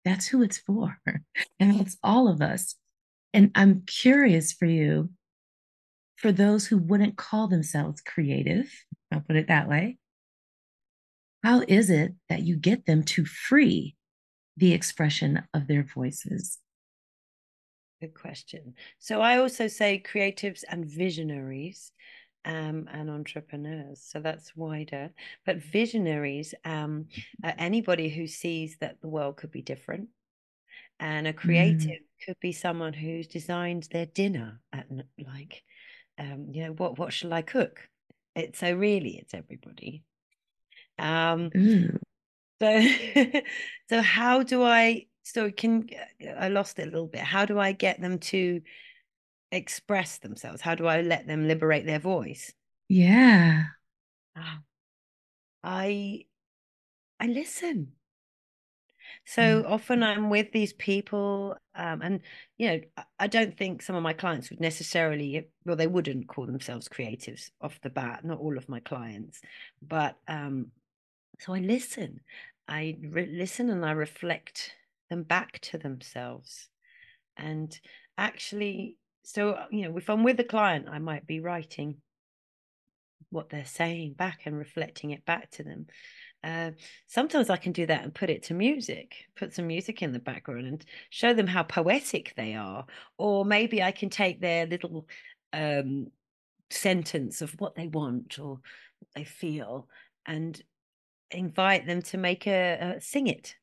that's 0.06 0.28
who 0.28 0.44
it's 0.44 0.58
for. 0.58 1.00
And 1.60 1.82
it's 1.82 1.98
all 2.04 2.28
of 2.28 2.42
us. 2.42 2.76
And 3.34 3.52
I'm 3.56 3.84
curious 3.86 4.54
for 4.54 4.66
you, 4.66 5.10
for 6.16 6.32
those 6.32 6.68
who 6.68 6.78
wouldn't 6.78 7.18
call 7.18 7.48
themselves 7.48 8.02
creative, 8.02 8.72
I'll 9.12 9.22
put 9.22 9.36
it 9.36 9.48
that 9.48 9.68
way. 9.68 9.98
How 11.44 11.64
is 11.68 11.90
it 11.90 12.14
that 12.30 12.44
you 12.44 12.56
get 12.58 12.86
them 12.86 13.04
to 13.04 13.26
free 13.26 13.96
the 14.60 14.74
expression 14.74 15.44
of 15.54 15.68
their 15.68 15.84
voices? 15.84 16.60
Good 18.02 18.14
question. 18.14 18.76
So 19.00 19.22
I 19.22 19.40
also 19.40 19.68
say 19.68 20.02
creatives 20.06 20.64
and 20.70 20.86
visionaries 20.86 21.92
um, 22.46 22.88
and 22.92 23.10
entrepreneurs. 23.10 24.02
So 24.02 24.20
that's 24.20 24.56
wider. 24.56 25.12
But 25.46 25.58
visionaries, 25.58 26.54
um, 26.64 27.08
anybody 27.44 28.10
who 28.10 28.28
sees 28.28 28.78
that 28.80 29.02
the 29.02 29.10
world 29.10 29.38
could 29.38 29.52
be 29.52 29.62
different. 29.62 30.10
And 31.02 31.28
a 31.28 31.34
creative 31.34 31.92
mm. 31.92 32.26
could 32.26 32.40
be 32.42 32.52
someone 32.52 32.92
who's 32.92 33.28
designed 33.28 33.88
their 33.92 34.06
dinner 34.06 34.60
at 34.74 34.88
like, 35.18 35.64
um, 36.18 36.48
you 36.52 36.64
know, 36.64 36.72
what 36.74 37.00
what 37.00 37.14
shall 37.14 37.32
I 37.32 37.42
cook? 37.42 37.88
It 38.36 38.58
so 38.58 38.74
really 38.74 39.18
it's 39.18 39.34
everybody. 39.34 40.04
Um, 40.98 41.50
mm. 41.52 41.98
So 42.62 42.88
so 43.90 44.02
how 44.02 44.44
do 44.44 44.64
I? 44.64 45.06
So 45.24 45.52
can 45.52 45.90
I 46.38 46.50
lost 46.50 46.80
it 46.80 46.84
a 46.84 46.92
little 46.92 47.08
bit? 47.08 47.22
How 47.22 47.46
do 47.46 47.60
I 47.60 47.72
get 47.72 48.02
them 48.02 48.20
to 48.20 48.62
express 49.52 50.18
themselves? 50.20 50.62
How 50.62 50.76
do 50.76 50.88
I 50.88 51.02
let 51.02 51.28
them 51.28 51.48
liberate 51.48 51.86
their 51.86 52.00
voice? 52.00 52.54
Yeah. 52.88 53.64
Ah, 54.36 54.60
I 55.64 56.26
I 57.20 57.28
listen. 57.28 57.94
So 59.26 59.64
mm. 59.64 59.70
often 59.70 60.04
I'm 60.04 60.30
with 60.30 60.52
these 60.52 60.74
people, 60.74 61.56
um, 61.76 62.02
and 62.02 62.22
you 62.58 62.68
know, 62.68 62.80
I 63.20 63.28
don't 63.28 63.56
think 63.58 63.82
some 63.82 63.96
of 63.96 64.04
my 64.04 64.14
clients 64.14 64.50
would 64.50 64.60
necessarily, 64.60 65.48
well, 65.66 65.76
they 65.76 65.88
wouldn't 65.88 66.28
call 66.28 66.46
themselves 66.46 66.88
creatives 66.88 67.52
off 67.62 67.80
the 67.82 67.90
bat. 67.90 68.24
Not 68.24 68.40
all 68.40 68.58
of 68.58 68.70
my 68.70 68.80
clients, 68.80 69.42
but 69.82 70.16
um, 70.28 70.68
so 71.40 71.54
I 71.54 71.60
listen. 71.60 72.22
I 72.68 72.98
re- 73.02 73.32
listen 73.32 73.70
and 73.70 73.86
I 73.86 73.92
reflect 73.92 74.76
them 75.10 75.24
back 75.24 75.60
to 75.60 75.78
themselves, 75.78 76.70
and 77.38 77.78
actually 78.18 78.98
so 79.24 79.52
uh, 79.52 79.66
you 79.72 79.88
know 79.88 79.98
if 79.98 80.10
i'm 80.10 80.24
with 80.24 80.40
a 80.40 80.44
client 80.44 80.88
i 80.90 81.00
might 81.00 81.26
be 81.26 81.40
writing 81.40 81.96
what 83.32 83.50
they're 83.50 83.66
saying 83.66 84.14
back 84.14 84.42
and 84.46 84.58
reflecting 84.58 85.12
it 85.12 85.24
back 85.24 85.52
to 85.52 85.64
them. 85.64 85.86
Uh, 86.42 86.72
sometimes 87.08 87.50
i 87.50 87.58
can 87.58 87.74
do 87.74 87.86
that 87.86 88.04
and 88.04 88.16
put 88.16 88.30
it 88.30 88.44
to 88.44 88.54
music 88.54 89.14
put 89.36 89.54
some 89.54 89.68
music 89.68 90.02
in 90.02 90.14
the 90.14 90.20
background 90.20 90.66
and 90.66 90.86
show 91.10 91.34
them 91.34 91.48
how 91.48 91.64
poetic 91.64 92.34
they 92.38 92.56
are. 92.56 92.86
Or 93.18 93.44
maybe 93.44 93.84
i 93.84 93.92
can 93.92 94.10
take 94.10 94.40
their 94.40 94.66
little 94.66 95.06
um, 95.52 96.08
sentence 96.70 97.42
of 97.42 97.52
what 97.60 97.76
they 97.76 97.88
want 97.88 98.40
or 98.40 98.52
what 98.52 99.10
they 99.16 99.26
feel 99.26 99.90
and 100.26 100.62
invite 101.32 101.86
them 101.86 102.02
to 102.02 102.18
make 102.18 102.48
a, 102.48 102.96
a 102.98 103.02
sing 103.02 103.28
it 103.28 103.56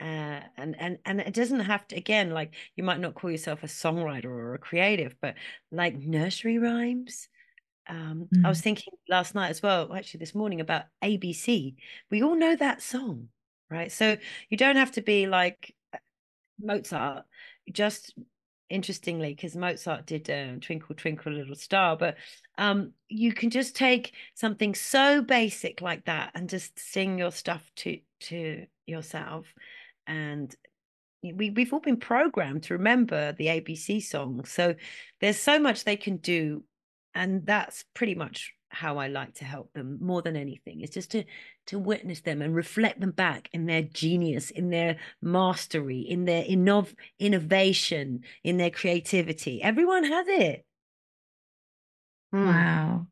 uh, 0.00 0.40
and 0.56 0.74
and 0.78 0.98
and 1.04 1.20
it 1.20 1.34
doesn't 1.34 1.60
have 1.60 1.86
to 1.88 1.96
again 1.96 2.30
like 2.30 2.54
you 2.76 2.82
might 2.82 3.00
not 3.00 3.14
call 3.14 3.30
yourself 3.30 3.62
a 3.62 3.66
songwriter 3.66 4.26
or 4.26 4.54
a 4.54 4.58
creative 4.58 5.14
but 5.20 5.34
like 5.70 5.94
nursery 5.96 6.58
rhymes 6.58 7.28
um 7.88 8.26
mm. 8.34 8.44
i 8.44 8.48
was 8.48 8.60
mm. 8.60 8.64
thinking 8.64 8.92
last 9.08 9.34
night 9.34 9.50
as 9.50 9.62
well 9.62 9.92
actually 9.94 10.18
this 10.18 10.34
morning 10.34 10.60
about 10.60 10.84
abc 11.02 11.74
we 12.10 12.22
all 12.22 12.34
know 12.34 12.56
that 12.56 12.82
song 12.82 13.28
right 13.70 13.92
so 13.92 14.16
you 14.50 14.56
don't 14.56 14.76
have 14.76 14.90
to 14.90 15.02
be 15.02 15.26
like 15.26 15.74
uh, 15.92 15.98
mozart 16.60 17.24
just 17.72 18.14
interestingly 18.74 19.34
because 19.34 19.54
mozart 19.54 20.04
did 20.06 20.28
uh, 20.28 20.56
twinkle 20.60 20.94
twinkle 20.94 21.32
little 21.32 21.54
star 21.54 21.96
but 21.96 22.16
um 22.58 22.92
you 23.08 23.32
can 23.32 23.50
just 23.50 23.76
take 23.76 24.12
something 24.34 24.74
so 24.74 25.22
basic 25.22 25.80
like 25.80 26.04
that 26.04 26.32
and 26.34 26.48
just 26.48 26.78
sing 26.78 27.18
your 27.18 27.30
stuff 27.30 27.70
to 27.76 27.98
to 28.20 28.66
yourself 28.86 29.46
and 30.06 30.54
we, 31.32 31.50
we've 31.50 31.72
all 31.72 31.80
been 31.80 31.96
programmed 31.96 32.64
to 32.64 32.74
remember 32.74 33.32
the 33.32 33.46
ABC 33.46 34.02
song. 34.02 34.44
So 34.44 34.74
there's 35.20 35.38
so 35.38 35.58
much 35.58 35.84
they 35.84 35.96
can 35.96 36.18
do. 36.18 36.64
And 37.14 37.46
that's 37.46 37.84
pretty 37.94 38.14
much 38.14 38.52
how 38.74 38.98
I 38.98 39.08
like 39.08 39.34
to 39.36 39.44
help 39.44 39.72
them 39.72 39.98
more 40.00 40.22
than 40.22 40.36
anything. 40.36 40.80
It's 40.80 40.94
just 40.94 41.10
to 41.12 41.24
to 41.66 41.78
witness 41.78 42.20
them 42.20 42.42
and 42.42 42.54
reflect 42.54 43.00
them 43.00 43.12
back 43.12 43.48
in 43.52 43.66
their 43.66 43.82
genius, 43.82 44.50
in 44.50 44.70
their 44.70 44.98
mastery, 45.22 46.00
in 46.00 46.24
their 46.24 46.44
innov- 46.44 46.94
innovation, 47.18 48.24
in 48.42 48.56
their 48.58 48.70
creativity. 48.70 49.62
Everyone 49.62 50.04
has 50.04 50.26
it. 50.28 50.66
Hmm. 52.32 52.46
Wow. 52.46 53.06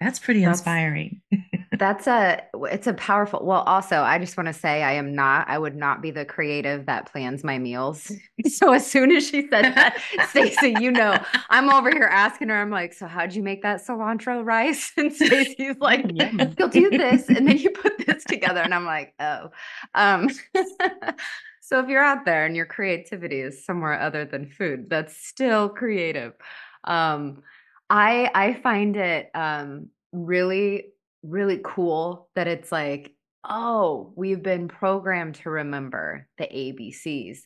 That's 0.00 0.18
pretty 0.18 0.44
that's, 0.44 0.60
inspiring. 0.60 1.22
that's 1.78 2.06
a 2.06 2.42
it's 2.70 2.86
a 2.86 2.92
powerful 2.94 3.44
well 3.44 3.62
also 3.62 4.00
I 4.00 4.18
just 4.18 4.36
want 4.36 4.46
to 4.46 4.52
say 4.52 4.82
I 4.82 4.92
am 4.92 5.14
not 5.14 5.48
I 5.48 5.58
would 5.58 5.74
not 5.74 6.02
be 6.02 6.10
the 6.10 6.24
creative 6.24 6.86
that 6.86 7.10
plans 7.10 7.42
my 7.42 7.58
meals. 7.58 8.12
so 8.46 8.72
as 8.72 8.86
soon 8.86 9.10
as 9.10 9.26
she 9.26 9.48
said 9.48 9.74
that 9.74 9.98
Stacey 10.28 10.74
you 10.80 10.90
know 10.90 11.16
I'm 11.48 11.70
over 11.70 11.90
here 11.90 12.08
asking 12.10 12.48
her 12.48 12.56
I'm 12.56 12.70
like 12.70 12.92
so 12.92 13.06
how'd 13.06 13.34
you 13.34 13.42
make 13.42 13.62
that 13.62 13.84
cilantro 13.84 14.44
rice 14.44 14.92
and 14.96 15.12
Stacey's 15.12 15.76
like 15.78 16.04
you'll 16.58 16.68
do 16.68 16.90
this 16.90 17.28
and 17.28 17.48
then 17.48 17.56
you 17.56 17.70
put 17.70 18.06
this 18.06 18.24
together 18.24 18.60
and 18.60 18.74
I'm 18.74 18.84
like 18.84 19.14
oh 19.18 19.50
um 19.94 20.28
so 21.60 21.80
if 21.80 21.88
you're 21.88 22.04
out 22.04 22.24
there 22.26 22.44
and 22.44 22.54
your 22.54 22.66
creativity 22.66 23.40
is 23.40 23.64
somewhere 23.64 23.98
other 23.98 24.24
than 24.26 24.46
food 24.46 24.90
that's 24.90 25.16
still 25.16 25.68
creative 25.68 26.34
um 26.84 27.42
I 27.88 28.30
I 28.34 28.54
find 28.54 28.96
it 28.96 29.30
um 29.34 29.88
really 30.12 30.92
really 31.22 31.60
cool 31.64 32.28
that 32.34 32.46
it's 32.46 32.70
like, 32.70 33.12
oh, 33.48 34.12
we've 34.16 34.42
been 34.42 34.68
programmed 34.68 35.36
to 35.36 35.50
remember 35.50 36.28
the 36.38 36.44
ABCs. 36.44 37.38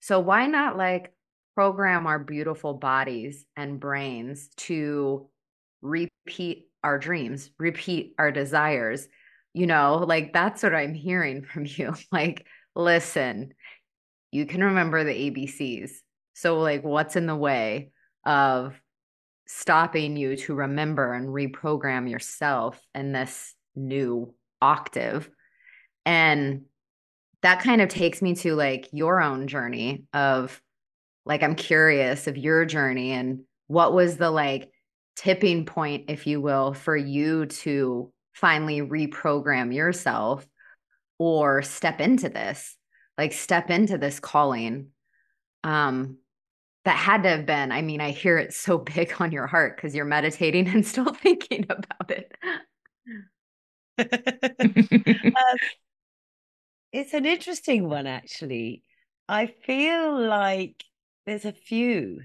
So 0.00 0.20
why 0.20 0.46
not 0.46 0.76
like 0.76 1.12
program 1.54 2.06
our 2.06 2.18
beautiful 2.18 2.74
bodies 2.74 3.44
and 3.56 3.80
brains 3.80 4.48
to 4.56 5.28
repeat 5.82 6.68
our 6.84 6.98
dreams, 6.98 7.50
repeat 7.58 8.14
our 8.18 8.30
desires 8.32 9.08
You 9.54 9.66
know, 9.66 10.04
like 10.06 10.32
that's 10.32 10.62
what 10.62 10.74
I'm 10.74 10.94
hearing 10.94 11.42
from 11.52 11.66
you. 11.66 11.94
Like, 12.12 12.46
listen, 12.74 13.54
you 14.32 14.46
can 14.46 14.62
remember 14.64 15.04
the 15.04 15.12
ABCs. 15.30 15.90
So, 16.34 16.60
like, 16.60 16.84
what's 16.84 17.16
in 17.16 17.26
the 17.26 17.36
way 17.36 17.90
of 18.24 18.80
stopping 19.46 20.16
you 20.16 20.36
to 20.36 20.54
remember 20.54 21.12
and 21.12 21.28
reprogram 21.28 22.10
yourself 22.10 22.80
in 22.94 23.12
this 23.12 23.54
new 23.74 24.34
octave? 24.60 25.30
And 26.04 26.62
that 27.42 27.62
kind 27.62 27.80
of 27.80 27.88
takes 27.88 28.22
me 28.22 28.34
to 28.36 28.54
like 28.54 28.88
your 28.92 29.20
own 29.20 29.46
journey 29.46 30.04
of 30.12 30.60
like, 31.24 31.42
I'm 31.42 31.54
curious 31.54 32.26
of 32.26 32.36
your 32.36 32.64
journey 32.64 33.12
and 33.12 33.40
what 33.66 33.92
was 33.92 34.16
the 34.16 34.30
like 34.30 34.70
tipping 35.16 35.66
point, 35.66 36.04
if 36.08 36.26
you 36.26 36.40
will, 36.40 36.72
for 36.74 36.96
you 36.96 37.46
to 37.46 38.12
finally 38.32 38.80
reprogram 38.80 39.74
yourself 39.74 40.46
or 41.18 41.62
step 41.62 42.00
into 42.00 42.28
this, 42.28 42.76
like 43.16 43.32
step 43.32 43.70
into 43.70 43.98
this 43.98 44.20
calling. 44.20 44.88
Um, 45.64 46.18
that 46.86 46.96
had 46.96 47.24
to 47.24 47.28
have 47.28 47.46
been, 47.46 47.72
I 47.72 47.82
mean, 47.82 48.00
I 48.00 48.12
hear 48.12 48.38
it 48.38 48.54
so 48.54 48.78
big 48.94 49.12
on 49.20 49.32
your 49.32 49.48
heart 49.48 49.76
because 49.76 49.94
you're 49.94 50.04
meditating 50.04 50.68
and 50.68 50.86
still 50.86 51.12
thinking 51.22 51.66
about 51.68 52.10
it. 52.10 52.32
um, 53.98 55.56
it's 56.92 57.12
an 57.12 57.26
interesting 57.26 57.88
one, 57.88 58.06
actually. 58.06 58.84
I 59.28 59.46
feel 59.46 60.28
like 60.28 60.84
there's 61.26 61.44
a 61.44 61.52
few. 61.52 62.20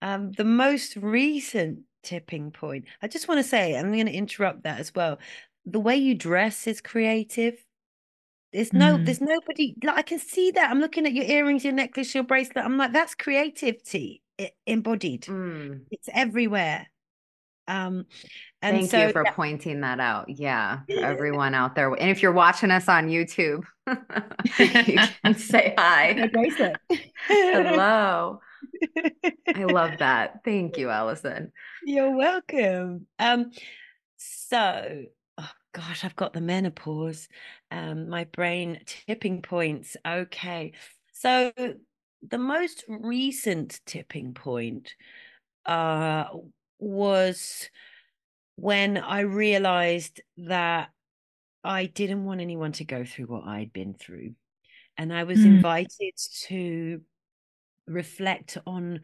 Um, 0.00 0.32
the 0.32 0.44
most 0.44 0.96
recent 0.96 1.80
tipping 2.02 2.52
point. 2.52 2.86
I 3.02 3.08
just 3.08 3.28
want 3.28 3.38
to 3.40 3.48
say, 3.48 3.76
I'm 3.76 3.92
going 3.92 4.06
to 4.06 4.12
interrupt 4.12 4.62
that 4.62 4.80
as 4.80 4.94
well. 4.94 5.18
The 5.66 5.78
way 5.78 5.96
you 5.96 6.14
dress 6.14 6.66
is 6.66 6.80
creative. 6.80 7.62
There's 8.52 8.72
no, 8.72 8.96
mm. 8.96 9.04
there's 9.06 9.20
nobody 9.20 9.76
like 9.82 9.96
I 9.96 10.02
can 10.02 10.18
see 10.18 10.50
that. 10.52 10.70
I'm 10.70 10.80
looking 10.80 11.06
at 11.06 11.12
your 11.12 11.24
earrings, 11.24 11.64
your 11.64 11.72
necklace, 11.72 12.14
your 12.14 12.24
bracelet. 12.24 12.64
I'm 12.64 12.76
like, 12.76 12.92
that's 12.92 13.14
creativity 13.14 14.22
embodied. 14.66 15.22
Mm. 15.22 15.82
It's 15.90 16.08
everywhere. 16.12 16.86
Um, 17.68 18.06
and 18.62 18.78
Thank 18.78 18.90
so, 18.90 19.06
you 19.06 19.12
for 19.12 19.22
yeah. 19.24 19.32
pointing 19.32 19.80
that 19.80 20.00
out. 20.00 20.28
Yeah, 20.28 20.80
for 20.88 21.04
everyone 21.04 21.54
out 21.54 21.74
there. 21.74 21.92
And 21.92 22.10
if 22.10 22.20
you're 22.20 22.32
watching 22.32 22.70
us 22.70 22.88
on 22.88 23.08
YouTube, 23.08 23.62
you 24.58 24.98
can 25.24 25.34
say 25.36 25.74
hi. 25.78 26.30
Hello. 27.28 28.40
I 29.54 29.64
love 29.64 29.98
that. 29.98 30.40
Thank 30.44 30.78
you, 30.78 30.90
Alison. 30.90 31.52
You're 31.84 32.16
welcome. 32.16 33.06
Um, 33.18 33.52
so 34.16 35.04
gosh, 35.72 36.04
I've 36.04 36.16
got 36.16 36.32
the 36.32 36.40
menopause. 36.40 37.28
Um, 37.70 38.08
my 38.08 38.24
brain 38.24 38.80
tipping 38.86 39.42
points. 39.42 39.96
Okay. 40.06 40.72
So 41.12 41.52
the 42.28 42.38
most 42.38 42.84
recent 42.88 43.80
tipping 43.86 44.34
point 44.34 44.94
uh 45.66 46.24
was 46.78 47.70
when 48.56 48.98
I 48.98 49.20
realized 49.20 50.20
that 50.38 50.90
I 51.62 51.86
didn't 51.86 52.24
want 52.24 52.40
anyone 52.40 52.72
to 52.72 52.84
go 52.84 53.04
through 53.04 53.26
what 53.26 53.46
I'd 53.46 53.72
been 53.72 53.94
through. 53.94 54.34
And 54.96 55.12
I 55.14 55.24
was 55.24 55.38
mm. 55.38 55.46
invited 55.46 56.14
to 56.46 57.00
reflect 57.86 58.58
on 58.66 59.00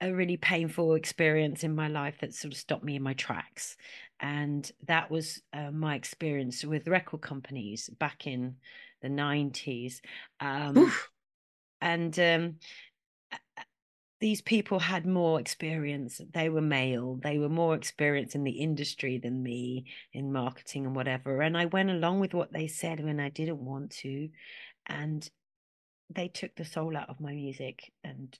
a 0.00 0.12
really 0.12 0.36
painful 0.36 0.94
experience 0.94 1.64
in 1.64 1.74
my 1.74 1.88
life 1.88 2.16
that 2.20 2.34
sort 2.34 2.52
of 2.52 2.58
stopped 2.58 2.84
me 2.84 2.96
in 2.96 3.02
my 3.02 3.14
tracks. 3.14 3.76
And 4.20 4.70
that 4.86 5.10
was 5.10 5.40
uh, 5.52 5.70
my 5.70 5.94
experience 5.94 6.64
with 6.64 6.88
record 6.88 7.20
companies 7.20 7.88
back 7.88 8.26
in 8.26 8.56
the 9.00 9.08
90s. 9.08 10.00
Um, 10.40 10.92
and 11.80 12.18
um, 12.18 12.56
these 14.20 14.40
people 14.40 14.80
had 14.80 15.06
more 15.06 15.38
experience. 15.38 16.20
They 16.32 16.48
were 16.48 16.60
male, 16.60 17.20
they 17.22 17.38
were 17.38 17.48
more 17.48 17.74
experienced 17.74 18.34
in 18.34 18.44
the 18.44 18.50
industry 18.50 19.18
than 19.18 19.42
me 19.42 19.86
in 20.12 20.32
marketing 20.32 20.86
and 20.86 20.96
whatever. 20.96 21.40
And 21.40 21.56
I 21.56 21.66
went 21.66 21.90
along 21.90 22.20
with 22.20 22.34
what 22.34 22.52
they 22.52 22.66
said 22.66 23.02
when 23.02 23.20
I 23.20 23.28
didn't 23.28 23.64
want 23.64 23.90
to. 24.02 24.28
And 24.86 25.28
they 26.10 26.28
took 26.28 26.56
the 26.56 26.64
soul 26.64 26.96
out 26.96 27.10
of 27.10 27.20
my 27.20 27.32
music 27.32 27.92
and 28.02 28.36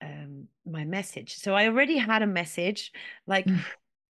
um, 0.00 0.48
my 0.64 0.84
message. 0.84 1.36
So 1.36 1.54
I 1.54 1.66
already 1.66 1.98
had 1.98 2.22
a 2.22 2.26
message, 2.26 2.92
like. 3.26 3.46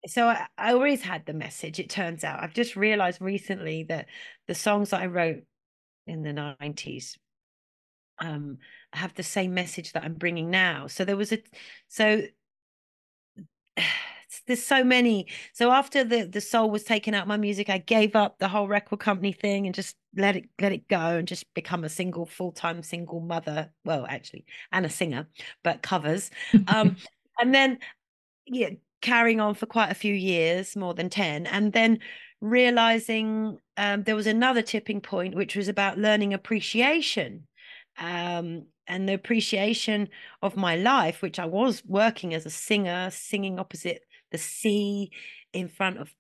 So 0.08 0.28
I, 0.28 0.48
I 0.58 0.74
always 0.74 1.02
had 1.02 1.26
the 1.26 1.34
message. 1.34 1.80
It 1.80 1.90
turns 1.90 2.24
out 2.24 2.44
I've 2.44 2.54
just 2.54 2.76
realized 2.76 3.22
recently 3.22 3.84
that 3.84 4.08
the 4.48 4.56
songs 4.56 4.92
that 4.92 5.02
I 5.02 5.08
wrote 5.08 5.44
in 6.08 6.22
the 6.22 6.32
90s 6.32 7.18
um 8.20 8.60
have 8.94 9.14
the 9.16 9.24
same 9.24 9.54
message 9.54 9.94
that 9.94 10.04
I'm 10.04 10.14
bringing 10.14 10.50
now. 10.50 10.88
So 10.88 11.06
there 11.06 11.18
was 11.18 11.32
a 11.32 11.40
so 11.88 12.22
there's 14.48 14.64
so 14.64 14.84
many. 14.84 15.28
So 15.54 15.72
after 15.72 16.04
the 16.04 16.24
the 16.24 16.42
soul 16.42 16.70
was 16.70 16.84
taken 16.84 17.14
out 17.14 17.28
my 17.28 17.38
music, 17.38 17.70
I 17.70 17.80
gave 17.80 18.16
up 18.16 18.38
the 18.38 18.48
whole 18.48 18.68
record 18.68 19.00
company 19.00 19.32
thing 19.32 19.66
and 19.66 19.76
just 19.76 19.96
let 20.16 20.36
it 20.36 20.50
let 20.62 20.72
it 20.72 20.88
go 20.88 21.18
and 21.18 21.28
just 21.28 21.52
become 21.54 21.84
a 21.84 21.90
single 21.90 22.26
full 22.26 22.52
time 22.52 22.84
single 22.84 23.20
mother. 23.20 23.72
Well, 23.84 24.06
actually, 24.08 24.46
and 24.72 24.86
a 24.86 24.90
singer, 24.90 25.28
but 25.64 25.82
covers. 25.82 26.30
um, 26.68 26.96
and 27.40 27.54
then 27.54 27.80
yeah, 28.46 28.70
carrying 29.06 29.40
on 29.40 29.54
for 29.54 29.66
quite 29.66 29.92
a 29.92 29.96
few 29.96 30.14
years, 30.14 30.76
more 30.76 30.94
than 30.94 31.10
ten, 31.10 31.46
and 31.48 31.74
then 31.74 32.00
realizing 32.42 33.60
um, 33.78 34.04
there 34.04 34.16
was 34.16 34.28
another 34.28 34.62
tipping 34.62 35.02
point, 35.02 35.36
which 35.36 35.56
was 35.56 35.68
about 35.68 35.98
learning 35.98 36.34
appreciation. 36.34 37.48
Um, 37.98 38.66
and 38.88 39.10
the 39.10 39.14
appreciation 39.14 40.10
of 40.42 40.56
my 40.56 40.76
life, 40.76 41.22
which 41.22 41.40
I 41.40 41.46
was 41.46 41.84
working 41.86 42.34
as 42.34 42.46
a 42.46 42.52
singer, 42.52 43.10
singing 43.10 43.58
opposite 43.60 44.02
the 44.32 44.38
sea 44.38 45.12
in 45.54 45.70
front 45.70 45.98
of 45.98 46.14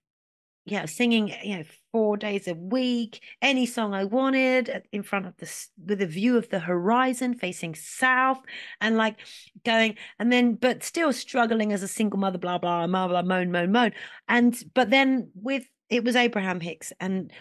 yeah 0.65 0.85
singing 0.85 1.31
you 1.43 1.57
know 1.57 1.63
four 1.91 2.17
days 2.17 2.47
a 2.47 2.53
week 2.55 3.21
any 3.41 3.65
song 3.65 3.93
i 3.93 4.03
wanted 4.03 4.83
in 4.91 5.03
front 5.03 5.25
of 5.25 5.37
the 5.37 5.67
with 5.85 6.01
a 6.01 6.05
view 6.05 6.37
of 6.37 6.49
the 6.49 6.59
horizon 6.59 7.33
facing 7.33 7.75
south 7.75 8.39
and 8.81 8.97
like 8.97 9.19
going 9.63 9.95
and 10.19 10.31
then 10.31 10.55
but 10.55 10.83
still 10.83 11.13
struggling 11.13 11.71
as 11.71 11.83
a 11.83 11.87
single 11.87 12.19
mother 12.19 12.37
blah 12.37 12.57
blah 12.57 12.85
blah 12.87 13.07
blah 13.07 13.21
moan 13.21 13.51
moan 13.51 13.71
moan. 13.71 13.91
And 14.27 14.57
but 14.73 14.89
then 14.89 15.31
with 15.35 15.65
it 15.89 16.03
was 16.03 16.15
abraham 16.15 16.59
hicks 16.59 16.91
and 16.99 17.31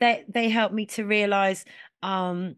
they 0.00 0.24
they 0.28 0.48
helped 0.48 0.74
me 0.74 0.86
to 0.86 1.04
realize 1.04 1.64
um 2.02 2.54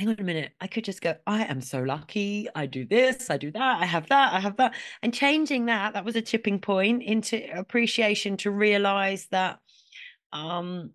hang 0.00 0.08
on 0.08 0.16
a 0.18 0.22
minute, 0.22 0.52
I 0.60 0.66
could 0.66 0.84
just 0.84 1.02
go, 1.02 1.14
I 1.26 1.44
am 1.44 1.60
so 1.60 1.82
lucky. 1.82 2.48
I 2.54 2.66
do 2.66 2.86
this, 2.86 3.28
I 3.28 3.36
do 3.36 3.50
that, 3.52 3.82
I 3.82 3.84
have 3.84 4.08
that, 4.08 4.32
I 4.32 4.40
have 4.40 4.56
that. 4.56 4.74
And 5.02 5.12
changing 5.12 5.66
that, 5.66 5.92
that 5.92 6.04
was 6.04 6.16
a 6.16 6.22
tipping 6.22 6.58
point 6.58 7.02
into 7.02 7.42
appreciation 7.56 8.36
to 8.38 8.50
realize 8.50 9.26
that 9.30 9.60
um 10.32 10.92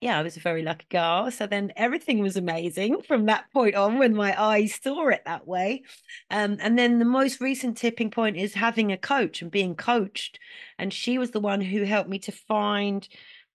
yeah, 0.00 0.18
I 0.18 0.22
was 0.22 0.36
a 0.36 0.40
very 0.40 0.62
lucky 0.62 0.86
girl. 0.90 1.30
So 1.30 1.46
then 1.46 1.72
everything 1.76 2.18
was 2.18 2.36
amazing 2.36 3.00
from 3.00 3.24
that 3.26 3.50
point 3.54 3.74
on 3.74 3.96
when 3.96 4.14
my 4.14 4.38
eyes 4.38 4.78
saw 4.82 5.08
it 5.08 5.22
that 5.24 5.46
way. 5.46 5.84
Um, 6.30 6.58
and 6.60 6.78
then 6.78 6.98
the 6.98 7.06
most 7.06 7.40
recent 7.40 7.78
tipping 7.78 8.10
point 8.10 8.36
is 8.36 8.52
having 8.52 8.92
a 8.92 8.98
coach 8.98 9.40
and 9.40 9.50
being 9.50 9.74
coached. 9.74 10.38
And 10.78 10.92
she 10.92 11.16
was 11.16 11.30
the 11.30 11.40
one 11.40 11.62
who 11.62 11.84
helped 11.84 12.10
me 12.10 12.18
to 12.18 12.32
find 12.32 13.08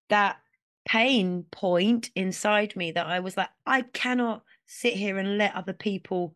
that 0.10 0.38
pain 0.86 1.46
point 1.52 2.10
inside 2.16 2.76
me 2.76 2.94
that 2.94 3.06
I 3.06 3.20
was 3.20 3.38
like, 3.38 3.50
I 3.68 3.84
cannot 3.84 4.42
sit 4.72 4.94
here 4.94 5.18
and 5.18 5.38
let 5.38 5.56
other 5.56 5.74
people 5.74 6.36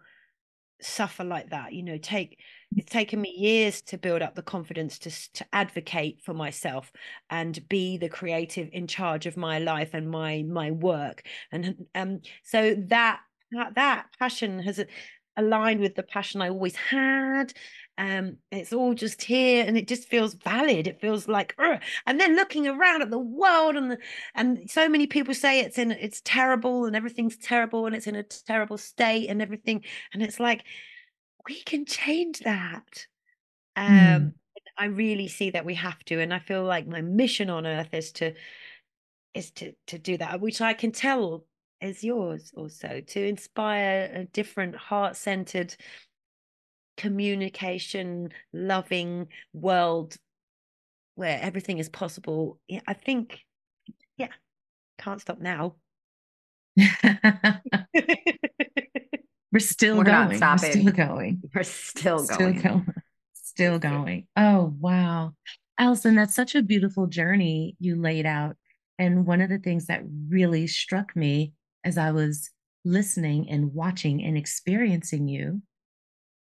suffer 0.81 1.23
like 1.23 1.49
that 1.51 1.71
you 1.71 1.81
know 1.81 1.97
take 1.97 2.37
it's 2.75 2.91
taken 2.91 3.21
me 3.21 3.33
years 3.37 3.81
to 3.81 3.97
build 3.97 4.21
up 4.21 4.35
the 4.35 4.41
confidence 4.41 4.97
to 4.99 5.11
to 5.33 5.45
advocate 5.53 6.19
for 6.23 6.33
myself 6.33 6.91
and 7.29 7.67
be 7.69 7.97
the 7.97 8.09
creative 8.09 8.69
in 8.73 8.87
charge 8.87 9.25
of 9.25 9.37
my 9.37 9.59
life 9.59 9.91
and 9.93 10.09
my 10.09 10.43
my 10.43 10.71
work. 10.71 11.23
And 11.51 11.85
um 11.95 12.21
so 12.43 12.75
that 12.87 13.19
that, 13.51 13.75
that 13.75 14.07
passion 14.17 14.59
has 14.59 14.83
aligned 15.37 15.79
with 15.79 15.95
the 15.95 16.03
passion 16.03 16.41
I 16.41 16.49
always 16.49 16.75
had 16.75 17.53
um 17.97 18.37
it's 18.51 18.73
all 18.73 18.93
just 18.95 19.21
here 19.21 19.63
and 19.67 19.77
it 19.77 19.87
just 19.87 20.07
feels 20.07 20.33
valid 20.33 20.87
it 20.87 20.99
feels 20.99 21.27
like 21.27 21.53
Ugh. 21.59 21.79
and 22.07 22.19
then 22.19 22.35
looking 22.35 22.67
around 22.67 23.03
at 23.03 23.11
the 23.11 23.19
world 23.19 23.75
and 23.75 23.91
the, 23.91 23.97
and 24.33 24.69
so 24.69 24.89
many 24.89 25.05
people 25.05 25.35
say 25.35 25.59
it's 25.59 25.77
in 25.77 25.91
it's 25.91 26.21
terrible 26.25 26.85
and 26.85 26.95
everything's 26.95 27.37
terrible 27.37 27.85
and 27.85 27.95
it's 27.95 28.07
in 28.07 28.15
a 28.15 28.23
terrible 28.23 28.79
state 28.79 29.29
and 29.29 29.41
everything 29.41 29.83
and 30.11 30.23
it's 30.23 30.39
like 30.39 30.63
we 31.47 31.61
can 31.61 31.85
change 31.85 32.39
that 32.39 33.05
um 33.75 33.85
mm. 33.85 34.33
i 34.79 34.85
really 34.85 35.27
see 35.27 35.51
that 35.51 35.65
we 35.65 35.75
have 35.75 36.03
to 36.05 36.19
and 36.19 36.33
i 36.33 36.39
feel 36.39 36.63
like 36.63 36.87
my 36.87 37.01
mission 37.01 37.49
on 37.49 37.67
earth 37.67 37.93
is 37.93 38.11
to 38.11 38.33
is 39.35 39.51
to 39.51 39.71
to 39.85 39.99
do 39.99 40.17
that 40.17 40.41
which 40.41 40.61
i 40.61 40.73
can 40.73 40.91
tell 40.91 41.45
is 41.79 42.03
yours 42.03 42.51
also 42.55 43.01
to 43.05 43.27
inspire 43.27 44.09
a 44.15 44.25
different 44.25 44.75
heart-centered 44.75 45.75
communication 46.97 48.29
loving 48.53 49.27
world 49.53 50.15
where 51.15 51.39
everything 51.41 51.77
is 51.79 51.89
possible 51.89 52.59
i 52.87 52.93
think 52.93 53.39
yeah 54.17 54.29
Can't 54.99 55.21
stop 55.21 55.39
now. 55.39 55.75
We're 59.51 59.59
still 59.59 59.97
We're 59.97 60.03
not 60.03 60.29
going. 60.29 60.39
We're 60.39 60.57
still 60.57 60.91
going. 60.91 61.41
We're 61.55 61.63
still 61.63 62.19
Still 62.19 62.37
going. 62.37 62.61
going. 62.61 62.85
Still 63.33 63.79
going. 63.79 64.27
Oh, 64.35 64.73
wow. 64.79 65.33
Alison, 65.77 66.15
that's 66.15 66.35
such 66.35 66.55
a 66.55 66.63
beautiful 66.63 67.05
journey 67.07 67.75
you 67.79 67.95
laid 68.01 68.25
out. 68.25 68.55
And 68.97 69.25
one 69.27 69.41
of 69.41 69.49
the 69.49 69.59
things 69.59 69.87
that 69.87 70.01
really 70.29 70.65
struck 70.67 71.15
me 71.15 71.53
as 71.83 71.97
I 71.97 72.11
was 72.11 72.49
listening 72.85 73.49
and 73.49 73.73
watching 73.73 74.23
and 74.23 74.37
experiencing 74.37 75.27
you, 75.27 75.61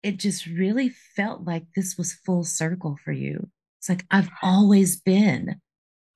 it 0.03 0.19
just 0.19 0.47
really 0.47 0.88
felt 0.88 1.45
like 1.45 1.65
this 1.75 1.97
was 1.97 2.12
full 2.12 2.45
circle 2.45 2.99
for 3.05 3.12
you. 3.12 3.49
It's 3.81 3.88
like, 3.88 4.05
I've 4.11 4.31
always 4.43 5.01
been, 5.01 5.61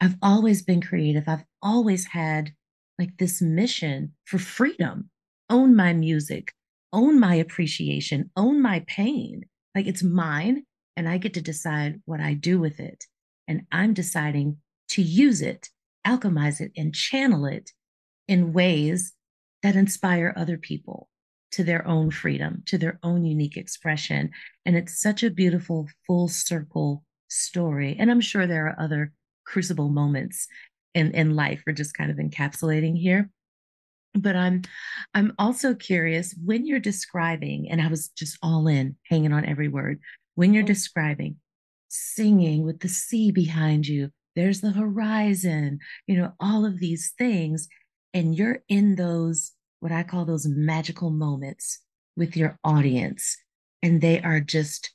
I've 0.01 0.17
always 0.23 0.63
been 0.63 0.83
creative. 0.83 1.29
I've 1.29 1.45
always 1.63 2.07
had 2.07 2.53
like 2.99 3.17
this 3.19 3.41
mission 3.41 4.13
for 4.25 4.39
freedom, 4.39 5.11
own 5.51 5.77
my 5.77 5.93
music, 5.93 6.53
own 6.93 7.21
my 7.21 7.35
appreciation, 7.35 8.31
own 8.37 8.61
my 8.61 8.85
pain. 8.87 9.45
Like 9.75 9.87
it's 9.87 10.03
mine, 10.03 10.65
and 10.97 11.09
I 11.09 11.19
get 11.19 11.35
to 11.35 11.43
decide 11.43 12.01
what 12.07 12.21
I 12.21 12.35
do 12.35 12.59
with 12.59 12.81
it. 12.81 13.05
And 13.47 13.67
I'm 13.71 13.95
deciding 13.95 14.59
to 14.91 15.03
use 15.03 15.43
it, 15.43 15.69
alchemize 16.07 16.61
it, 16.61 16.73
and 16.77 16.95
channel 16.95 17.47
it 17.47 17.73
in 18.27 18.53
ways 18.53 19.13
that 19.63 19.77
inspire 19.77 20.33
other 20.37 20.57
people 20.57 21.09
to 21.57 21.65
their 21.65 21.87
own 21.87 22.11
freedom, 22.11 22.63
to 22.67 22.79
their 22.79 22.99
own 23.03 23.25
unique 23.25 23.57
expression. 23.57 24.31
And 24.65 24.77
it's 24.77 25.01
such 25.01 25.23
a 25.23 25.31
beautiful 25.31 25.89
full 26.07 26.29
circle 26.29 27.05
story. 27.29 27.97
And 27.99 28.11
I'm 28.11 28.21
sure 28.21 28.47
there 28.47 28.67
are 28.67 28.81
other 28.81 29.13
crucible 29.47 29.89
moments 29.89 30.49
in, 30.97 31.13
in 31.13 31.37
life 31.37 31.63
we're 31.67 31.73
just 31.75 31.97
kind 31.97 32.11
of 32.11 32.17
encapsulating 32.17 32.99
here 32.99 33.31
but 34.15 34.35
i'm 34.35 34.63
i'm 35.15 35.33
also 35.39 35.75
curious 35.75 36.35
when 36.43 36.67
you're 36.67 36.81
describing 36.81 37.71
and 37.71 37.83
i 37.83 37.87
was 37.87 38.09
just 38.09 38.39
all 38.43 38.67
in 38.67 38.97
hanging 39.09 39.33
on 39.33 39.45
every 39.45 39.69
word 39.69 40.01
when 40.35 40.55
you're 40.55 40.63
describing 40.63 41.37
singing 41.89 42.65
with 42.65 42.81
the 42.81 42.89
sea 42.89 43.31
behind 43.31 43.87
you 43.87 44.11
there's 44.35 44.63
the 44.63 44.73
horizon 44.73 45.79
you 46.07 46.17
know 46.17 46.33
all 46.41 46.65
of 46.65 46.81
these 46.81 47.13
things 47.19 47.69
and 48.15 48.35
you're 48.35 48.63
in 48.69 48.97
those 48.97 49.53
what 49.81 49.93
i 49.93 50.03
call 50.03 50.25
those 50.25 50.47
magical 50.47 51.11
moments 51.11 51.81
with 52.17 52.37
your 52.37 52.59
audience 52.65 53.37
and 53.83 54.01
they 54.01 54.21
are 54.21 54.41
just 54.41 54.93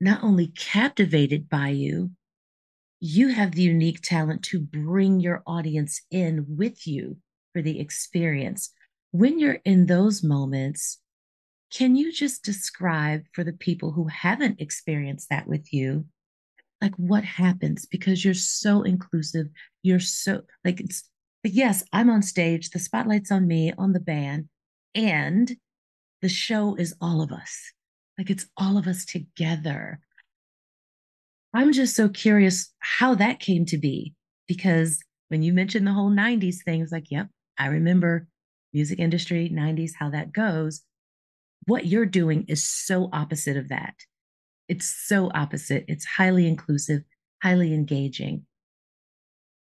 not 0.00 0.22
only 0.22 0.48
captivated 0.48 1.48
by 1.48 1.68
you 1.68 2.10
you 3.06 3.28
have 3.28 3.52
the 3.52 3.60
unique 3.60 4.00
talent 4.00 4.42
to 4.42 4.58
bring 4.58 5.20
your 5.20 5.42
audience 5.46 6.00
in 6.10 6.46
with 6.48 6.86
you 6.86 7.18
for 7.52 7.60
the 7.60 7.78
experience. 7.78 8.70
When 9.10 9.38
you're 9.38 9.60
in 9.66 9.84
those 9.84 10.22
moments, 10.22 11.00
can 11.70 11.96
you 11.96 12.10
just 12.10 12.42
describe 12.44 13.24
for 13.32 13.44
the 13.44 13.52
people 13.52 13.92
who 13.92 14.06
haven't 14.06 14.60
experienced 14.60 15.28
that 15.28 15.46
with 15.46 15.70
you, 15.70 16.06
like 16.80 16.94
what 16.96 17.24
happens? 17.24 17.84
Because 17.84 18.24
you're 18.24 18.32
so 18.32 18.82
inclusive. 18.82 19.48
You're 19.82 20.00
so, 20.00 20.40
like, 20.64 20.80
it's, 20.80 21.04
yes, 21.52 21.84
I'm 21.92 22.10
on 22.10 22.22
stage, 22.22 22.70
the 22.70 22.78
spotlight's 22.78 23.30
on 23.30 23.46
me, 23.46 23.72
on 23.76 23.92
the 23.92 24.00
band, 24.00 24.48
and 24.94 25.54
the 26.22 26.28
show 26.28 26.74
is 26.76 26.94
all 27.00 27.20
of 27.20 27.32
us. 27.32 27.72
Like, 28.16 28.30
it's 28.30 28.46
all 28.56 28.78
of 28.78 28.86
us 28.86 29.04
together. 29.04 30.00
I'm 31.52 31.72
just 31.72 31.94
so 31.94 32.08
curious 32.08 32.72
how 32.80 33.14
that 33.16 33.40
came 33.40 33.64
to 33.66 33.78
be 33.78 34.14
because 34.48 35.02
when 35.28 35.42
you 35.42 35.52
mentioned 35.52 35.86
the 35.86 35.92
whole 35.92 36.10
90s 36.10 36.62
thing, 36.64 36.80
it's 36.80 36.92
like, 36.92 37.10
yep, 37.10 37.28
I 37.58 37.66
remember 37.66 38.26
music 38.72 38.98
industry, 38.98 39.50
90s, 39.52 39.92
how 39.98 40.10
that 40.10 40.32
goes. 40.32 40.82
What 41.66 41.86
you're 41.86 42.06
doing 42.06 42.44
is 42.48 42.64
so 42.64 43.08
opposite 43.12 43.56
of 43.56 43.68
that. 43.68 43.94
It's 44.68 44.86
so 44.86 45.30
opposite. 45.34 45.84
It's 45.88 46.04
highly 46.04 46.46
inclusive, 46.46 47.02
highly 47.42 47.72
engaging. 47.72 48.46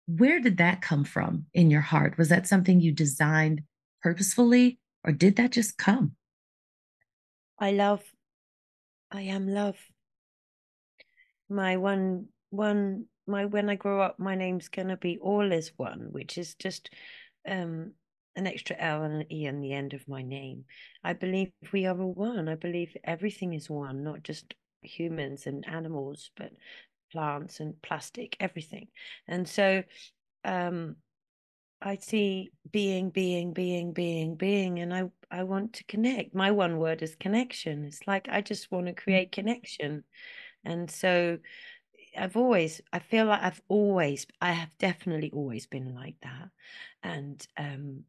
Where 0.07 0.41
did 0.41 0.59
that 0.59 0.83
come 0.83 1.05
from 1.05 1.47
in 1.55 1.71
your 1.71 1.81
heart? 1.81 2.19
Was 2.19 2.29
that 2.29 2.47
something 2.47 2.81
you 2.81 2.93
designed 2.93 3.63
purposefully 4.03 4.79
or 5.05 5.13
did 5.13 5.37
that 5.37 5.53
just 5.53 5.79
come? 5.79 6.13
I 7.59 7.73
love, 7.73 8.03
I 9.11 9.23
am 9.23 9.47
love. 9.47 9.77
My 11.49 11.77
one, 11.77 12.27
one, 12.51 13.07
my, 13.27 13.45
when 13.45 13.71
I 13.71 13.77
grow 13.77 14.01
up, 14.01 14.19
my 14.19 14.35
name's 14.35 14.69
going 14.69 14.89
to 14.89 14.97
be 14.97 15.19
All 15.19 15.53
is 15.53 15.73
One, 15.77 16.09
which 16.11 16.39
is 16.39 16.55
just 16.55 16.91
um, 17.49 17.93
an 18.35 18.47
extra 18.47 18.77
L 18.79 19.03
and 19.03 19.23
an 19.23 19.33
E 19.33 19.47
on 19.47 19.61
the 19.61 19.73
end 19.73 19.95
of 19.95 20.09
my 20.09 20.23
name. 20.23 20.65
I 21.05 21.13
believe 21.13 21.53
we 21.73 21.87
are 21.87 21.95
one. 21.95 22.49
I 22.49 22.55
believe 22.55 22.97
everything 23.05 23.53
is 23.55 23.71
one, 23.71 24.03
not 24.03 24.23
just 24.23 24.55
humans 24.83 25.47
and 25.47 25.67
animals, 25.69 26.31
but 26.37 26.51
plants 27.13 27.61
and 27.61 27.81
plastic, 27.83 28.37
everything. 28.41 28.89
And 29.29 29.47
so 29.49 29.83
um, 30.45 30.97
I 31.81 31.97
see 31.97 32.51
being, 32.71 33.11
being, 33.11 33.53
being, 33.53 33.93
being, 33.93 34.35
being, 34.35 34.79
and 34.79 34.95
I, 34.95 35.11
I 35.31 35.43
want 35.43 35.75
to 35.75 35.85
connect. 35.85 36.35
My 36.35 36.51
one 36.51 36.79
word 36.79 37.03
is 37.03 37.15
connection. 37.17 37.85
It's 37.85 38.07
like 38.07 38.29
I 38.31 38.41
just 38.41 38.71
want 38.71 38.87
to 38.87 38.93
create 38.93 39.33
connection. 39.33 40.05
And 40.65 40.91
so 40.91 41.39
I've 42.17 42.37
always, 42.37 42.81
I 42.93 42.99
feel 42.99 43.27
like 43.27 43.43
I've 43.43 43.63
always, 43.69 44.27
I 44.41 44.53
have 44.53 44.77
definitely 44.79 45.31
always 45.33 45.67
been 45.67 45.95
like 45.95 46.17
that. 46.23 46.49
And 47.03 47.47
um, 47.57 48.05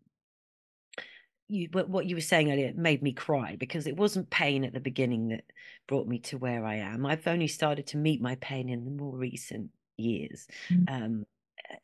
you, 1.53 1.69
what 1.71 2.05
you 2.05 2.15
were 2.15 2.21
saying 2.21 2.51
earlier 2.51 2.73
made 2.75 3.03
me 3.03 3.13
cry 3.13 3.55
because 3.59 3.87
it 3.87 3.97
wasn't 3.97 4.29
pain 4.29 4.63
at 4.63 4.73
the 4.73 4.79
beginning 4.79 5.29
that 5.29 5.43
brought 5.87 6.07
me 6.07 6.19
to 6.19 6.37
where 6.37 6.65
I 6.65 6.75
am. 6.75 7.05
I've 7.05 7.27
only 7.27 7.47
started 7.47 7.87
to 7.87 7.97
meet 7.97 8.21
my 8.21 8.35
pain 8.35 8.69
in 8.69 8.85
the 8.85 8.91
more 8.91 9.15
recent 9.15 9.69
years. 9.97 10.47
Mm-hmm. 10.69 10.93
Um, 10.93 11.25
eh, 11.69 11.75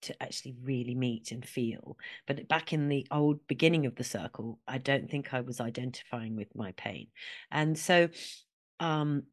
to 0.00 0.22
actually 0.22 0.54
really 0.62 0.94
meet 0.94 1.32
and 1.32 1.44
feel. 1.44 1.98
But 2.26 2.46
back 2.46 2.72
in 2.72 2.88
the 2.88 3.04
old 3.10 3.44
beginning 3.48 3.84
of 3.84 3.96
the 3.96 4.04
circle, 4.04 4.60
I 4.68 4.78
don't 4.78 5.10
think 5.10 5.34
I 5.34 5.40
was 5.40 5.60
identifying 5.60 6.36
with 6.36 6.54
my 6.54 6.70
pain. 6.72 7.08
And 7.50 7.76
so 7.76 8.08
um 8.78 9.24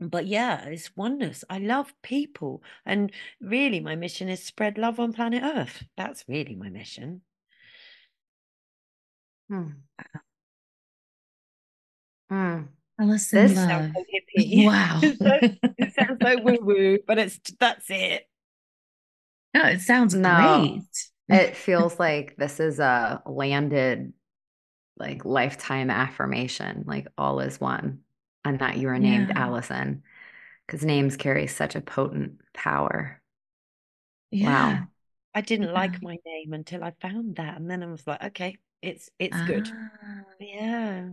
but 0.00 0.26
yeah, 0.26 0.64
it's 0.64 0.96
oneness. 0.96 1.44
I 1.48 1.58
love 1.58 1.94
people. 2.02 2.62
And 2.84 3.12
really, 3.40 3.80
my 3.80 3.94
mission 3.94 4.28
is 4.28 4.42
spread 4.42 4.76
love 4.76 4.98
on 4.98 5.12
planet 5.12 5.42
Earth. 5.44 5.84
That's 5.96 6.24
really 6.28 6.56
my 6.56 6.70
mission. 6.70 7.22
Hmm. 9.48 9.68
Hmm. 12.30 12.62
Alison 12.98 13.46
this 13.46 13.56
love. 13.56 13.90
So 13.94 14.04
wow. 14.66 15.00
it 15.02 15.94
sounds 15.94 16.18
so 16.22 16.36
woo 16.42 16.58
woo, 16.62 16.98
but 17.06 17.18
it's 17.18 17.40
that's 17.58 17.90
it. 17.90 18.28
No, 19.54 19.64
it 19.64 19.80
sounds 19.80 20.14
no, 20.14 20.80
great. 21.28 21.40
it 21.40 21.56
feels 21.56 21.98
like 21.98 22.36
this 22.36 22.58
is 22.58 22.78
a 22.78 23.22
landed, 23.26 24.12
like 24.96 25.24
lifetime 25.24 25.90
affirmation, 25.90 26.84
like 26.86 27.06
all 27.18 27.40
is 27.40 27.60
one 27.60 28.00
and 28.44 28.58
that 28.58 28.78
you 28.78 28.88
are 28.88 28.98
named 28.98 29.28
yeah. 29.28 29.44
Alison 29.44 30.02
because 30.66 30.84
names 30.84 31.16
carry 31.16 31.46
such 31.46 31.74
a 31.74 31.80
potent 31.80 32.40
power. 32.54 33.20
Yeah. 34.30 34.48
Wow. 34.48 34.86
I 35.34 35.40
didn't 35.40 35.68
yeah. 35.68 35.74
like 35.74 36.02
my 36.02 36.18
name 36.24 36.52
until 36.52 36.84
I 36.84 36.92
found 37.00 37.36
that. 37.36 37.56
And 37.56 37.70
then 37.70 37.82
I 37.82 37.86
was 37.86 38.06
like, 38.06 38.22
okay, 38.22 38.58
it's 38.82 39.08
it's 39.18 39.36
ah. 39.36 39.44
good. 39.46 39.70
Yeah. 40.40 41.08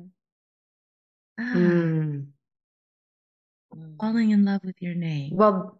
Ah. 1.39 1.53
Mm. 1.55 2.27
Falling 3.99 4.31
in 4.31 4.45
love 4.45 4.61
with 4.63 4.81
your 4.81 4.95
name. 4.95 5.31
Well, 5.35 5.77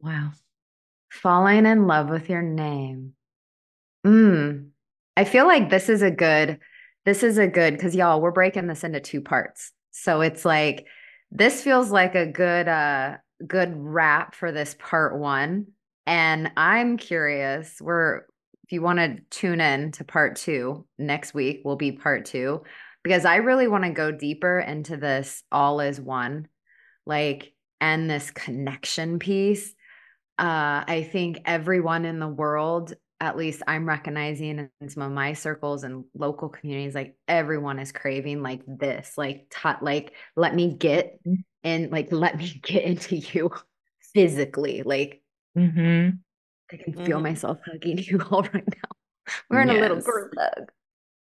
wow. 0.00 0.32
Falling 1.10 1.66
in 1.66 1.86
love 1.86 2.08
with 2.08 2.28
your 2.28 2.42
name. 2.42 3.14
Mm. 4.04 4.70
I 5.16 5.24
feel 5.24 5.46
like 5.46 5.70
this 5.70 5.88
is 5.88 6.02
a 6.02 6.10
good, 6.10 6.58
this 7.04 7.22
is 7.22 7.38
a 7.38 7.46
good, 7.46 7.74
because 7.74 7.94
y'all, 7.94 8.20
we're 8.20 8.32
breaking 8.32 8.66
this 8.66 8.82
into 8.82 8.98
two 8.98 9.20
parts. 9.20 9.72
So 9.92 10.22
it's 10.22 10.44
like 10.44 10.86
this 11.30 11.62
feels 11.62 11.90
like 11.90 12.14
a 12.14 12.26
good 12.26 12.68
uh 12.68 13.16
good 13.46 13.72
wrap 13.76 14.34
for 14.34 14.52
this 14.52 14.76
part 14.78 15.18
1 15.18 15.66
and 16.06 16.52
I'm 16.56 16.96
curious 16.96 17.80
we're 17.80 18.22
if 18.64 18.72
you 18.72 18.82
want 18.82 18.98
to 18.98 19.16
tune 19.30 19.60
in 19.60 19.92
to 19.92 20.04
part 20.04 20.36
2 20.36 20.86
next 20.98 21.34
week 21.34 21.62
will 21.64 21.76
be 21.76 21.92
part 21.92 22.24
2 22.26 22.62
because 23.02 23.24
I 23.24 23.36
really 23.36 23.68
want 23.68 23.84
to 23.84 23.90
go 23.90 24.12
deeper 24.12 24.58
into 24.58 24.96
this 24.96 25.42
all 25.50 25.80
is 25.80 26.00
one 26.00 26.48
like 27.06 27.52
and 27.80 28.08
this 28.08 28.30
connection 28.30 29.18
piece 29.18 29.74
uh, 30.38 30.82
I 30.88 31.08
think 31.12 31.40
everyone 31.44 32.04
in 32.04 32.18
the 32.18 32.28
world 32.28 32.94
at 33.22 33.36
least 33.36 33.62
I'm 33.68 33.86
recognizing 33.86 34.68
in 34.80 34.88
some 34.88 35.04
of 35.04 35.12
my 35.12 35.34
circles 35.34 35.84
and 35.84 36.04
local 36.12 36.48
communities, 36.48 36.96
like 36.96 37.14
everyone 37.28 37.78
is 37.78 37.92
craving 37.92 38.42
like 38.42 38.62
this, 38.66 39.12
like 39.16 39.46
t- 39.48 39.68
like 39.80 40.14
let 40.34 40.52
me 40.52 40.74
get 40.74 41.20
and 41.24 41.44
mm-hmm. 41.84 41.92
like 41.92 42.08
let 42.10 42.36
me 42.36 42.60
get 42.64 42.82
into 42.82 43.16
you 43.16 43.52
physically. 44.12 44.82
Like 44.82 45.22
mm-hmm. 45.56 46.16
I 46.72 46.76
can 46.76 46.92
feel 46.92 47.18
mm-hmm. 47.18 47.22
myself 47.22 47.58
hugging 47.66 47.98
you 48.02 48.20
all 48.30 48.42
right 48.42 48.66
now. 48.66 49.34
We're 49.50 49.60
in 49.60 49.70
a 49.70 49.74
little 49.74 50.00
group 50.00 50.32
hug. 50.36 50.72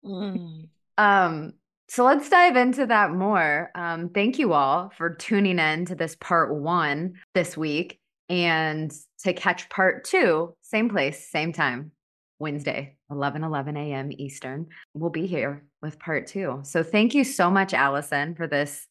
Mm. 0.05 0.69
Um, 0.99 1.53
so 1.89 2.05
let's 2.05 2.29
dive 2.29 2.57
into 2.57 2.87
that 2.87 3.13
more. 3.13 3.71
Um, 3.75 4.09
thank 4.09 4.39
you 4.39 4.53
all 4.53 4.91
for 4.97 5.15
tuning 5.15 5.59
in 5.59 5.87
to 5.87 5.95
this 5.95 6.17
part 6.17 6.55
one 6.55 7.15
this 7.35 7.57
week 7.57 8.01
and 8.29 8.93
to 9.23 9.33
catch 9.33 9.69
part 9.69 10.05
two, 10.05 10.55
same 10.63 10.89
place, 10.89 11.29
same 11.31 11.53
time, 11.53 11.93
Wednesday, 12.39 12.97
11 13.11 13.45
11 13.45 13.77
a.m. 13.77 14.11
Eastern. 14.13 14.67
We'll 14.95 15.11
be 15.11 15.27
here 15.27 15.65
with 15.83 15.99
part 15.99 16.27
two. 16.27 16.61
So 16.65 16.83
thank 16.83 17.15
you 17.15 17.23
so 17.23 17.51
much, 17.51 17.75
Alison, 17.75 18.35
for 18.35 18.47
this 18.47 18.87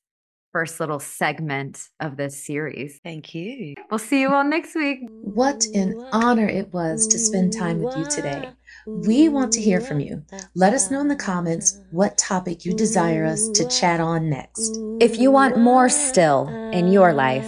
first 0.53 0.79
little 0.79 0.99
segment 0.99 1.89
of 1.99 2.15
this 2.15 2.45
series. 2.45 3.01
Thank 3.03 3.35
you. 3.35 3.73
We'll 3.89 3.97
see 3.97 4.21
you 4.21 4.33
all 4.33 4.45
next 4.45 4.75
week. 4.75 4.99
What 5.09 5.65
an 5.73 5.95
honor 6.13 6.47
it 6.47 6.71
was 6.71 7.05
to 7.07 7.19
spend 7.19 7.51
time 7.51 7.81
with 7.81 7.97
you 7.97 8.05
today. 8.05 8.49
We 8.87 9.27
want 9.29 9.53
to 9.53 9.61
hear 9.61 9.79
from 9.81 9.99
you. 9.99 10.23
Let 10.55 10.73
us 10.73 10.89
know 10.91 11.01
in 11.01 11.09
the 11.09 11.15
comments 11.15 11.79
what 11.91 12.17
topic 12.17 12.65
you 12.65 12.73
desire 12.73 13.25
us 13.25 13.49
to 13.49 13.67
chat 13.67 13.99
on 13.99 14.29
next. 14.29 14.79
If 15.01 15.17
you 15.17 15.31
want 15.31 15.57
more 15.57 15.89
still 15.89 16.47
in 16.71 16.91
your 16.91 17.13
life, 17.13 17.45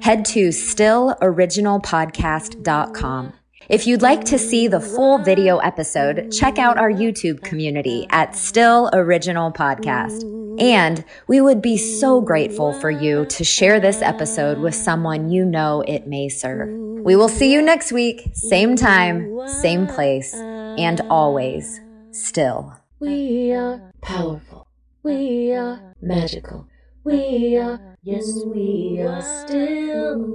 head 0.00 0.24
to 0.26 0.48
stilloriginalpodcast.com. 0.48 3.32
If 3.68 3.86
you'd 3.86 4.02
like 4.02 4.24
to 4.24 4.38
see 4.38 4.68
the 4.68 4.80
full 4.80 5.18
video 5.18 5.56
episode, 5.56 6.30
check 6.30 6.58
out 6.58 6.76
our 6.76 6.90
YouTube 6.90 7.42
community 7.42 8.06
at 8.10 8.36
Still 8.36 8.90
Original 8.92 9.50
Podcast. 9.52 10.22
And 10.60 11.02
we 11.28 11.40
would 11.40 11.62
be 11.62 11.78
so 11.78 12.20
grateful 12.20 12.78
for 12.78 12.90
you 12.90 13.24
to 13.26 13.42
share 13.42 13.80
this 13.80 14.02
episode 14.02 14.58
with 14.58 14.74
someone 14.74 15.30
you 15.30 15.46
know 15.46 15.82
it 15.88 16.06
may 16.06 16.28
serve. 16.28 16.68
We 17.04 17.16
will 17.16 17.30
see 17.30 17.52
you 17.52 17.62
next 17.62 17.90
week, 17.90 18.30
same 18.34 18.76
time, 18.76 19.48
same 19.48 19.86
place, 19.86 20.34
and 20.34 21.00
always 21.08 21.80
still. 22.10 22.74
We 23.00 23.52
are 23.52 23.92
powerful. 24.02 24.68
We 25.02 25.52
are 25.52 25.94
magical. 26.02 26.68
We 27.02 27.56
are, 27.56 27.93
yes, 28.04 28.44
we 28.48 29.00
are 29.00 29.20
still. 29.22 30.30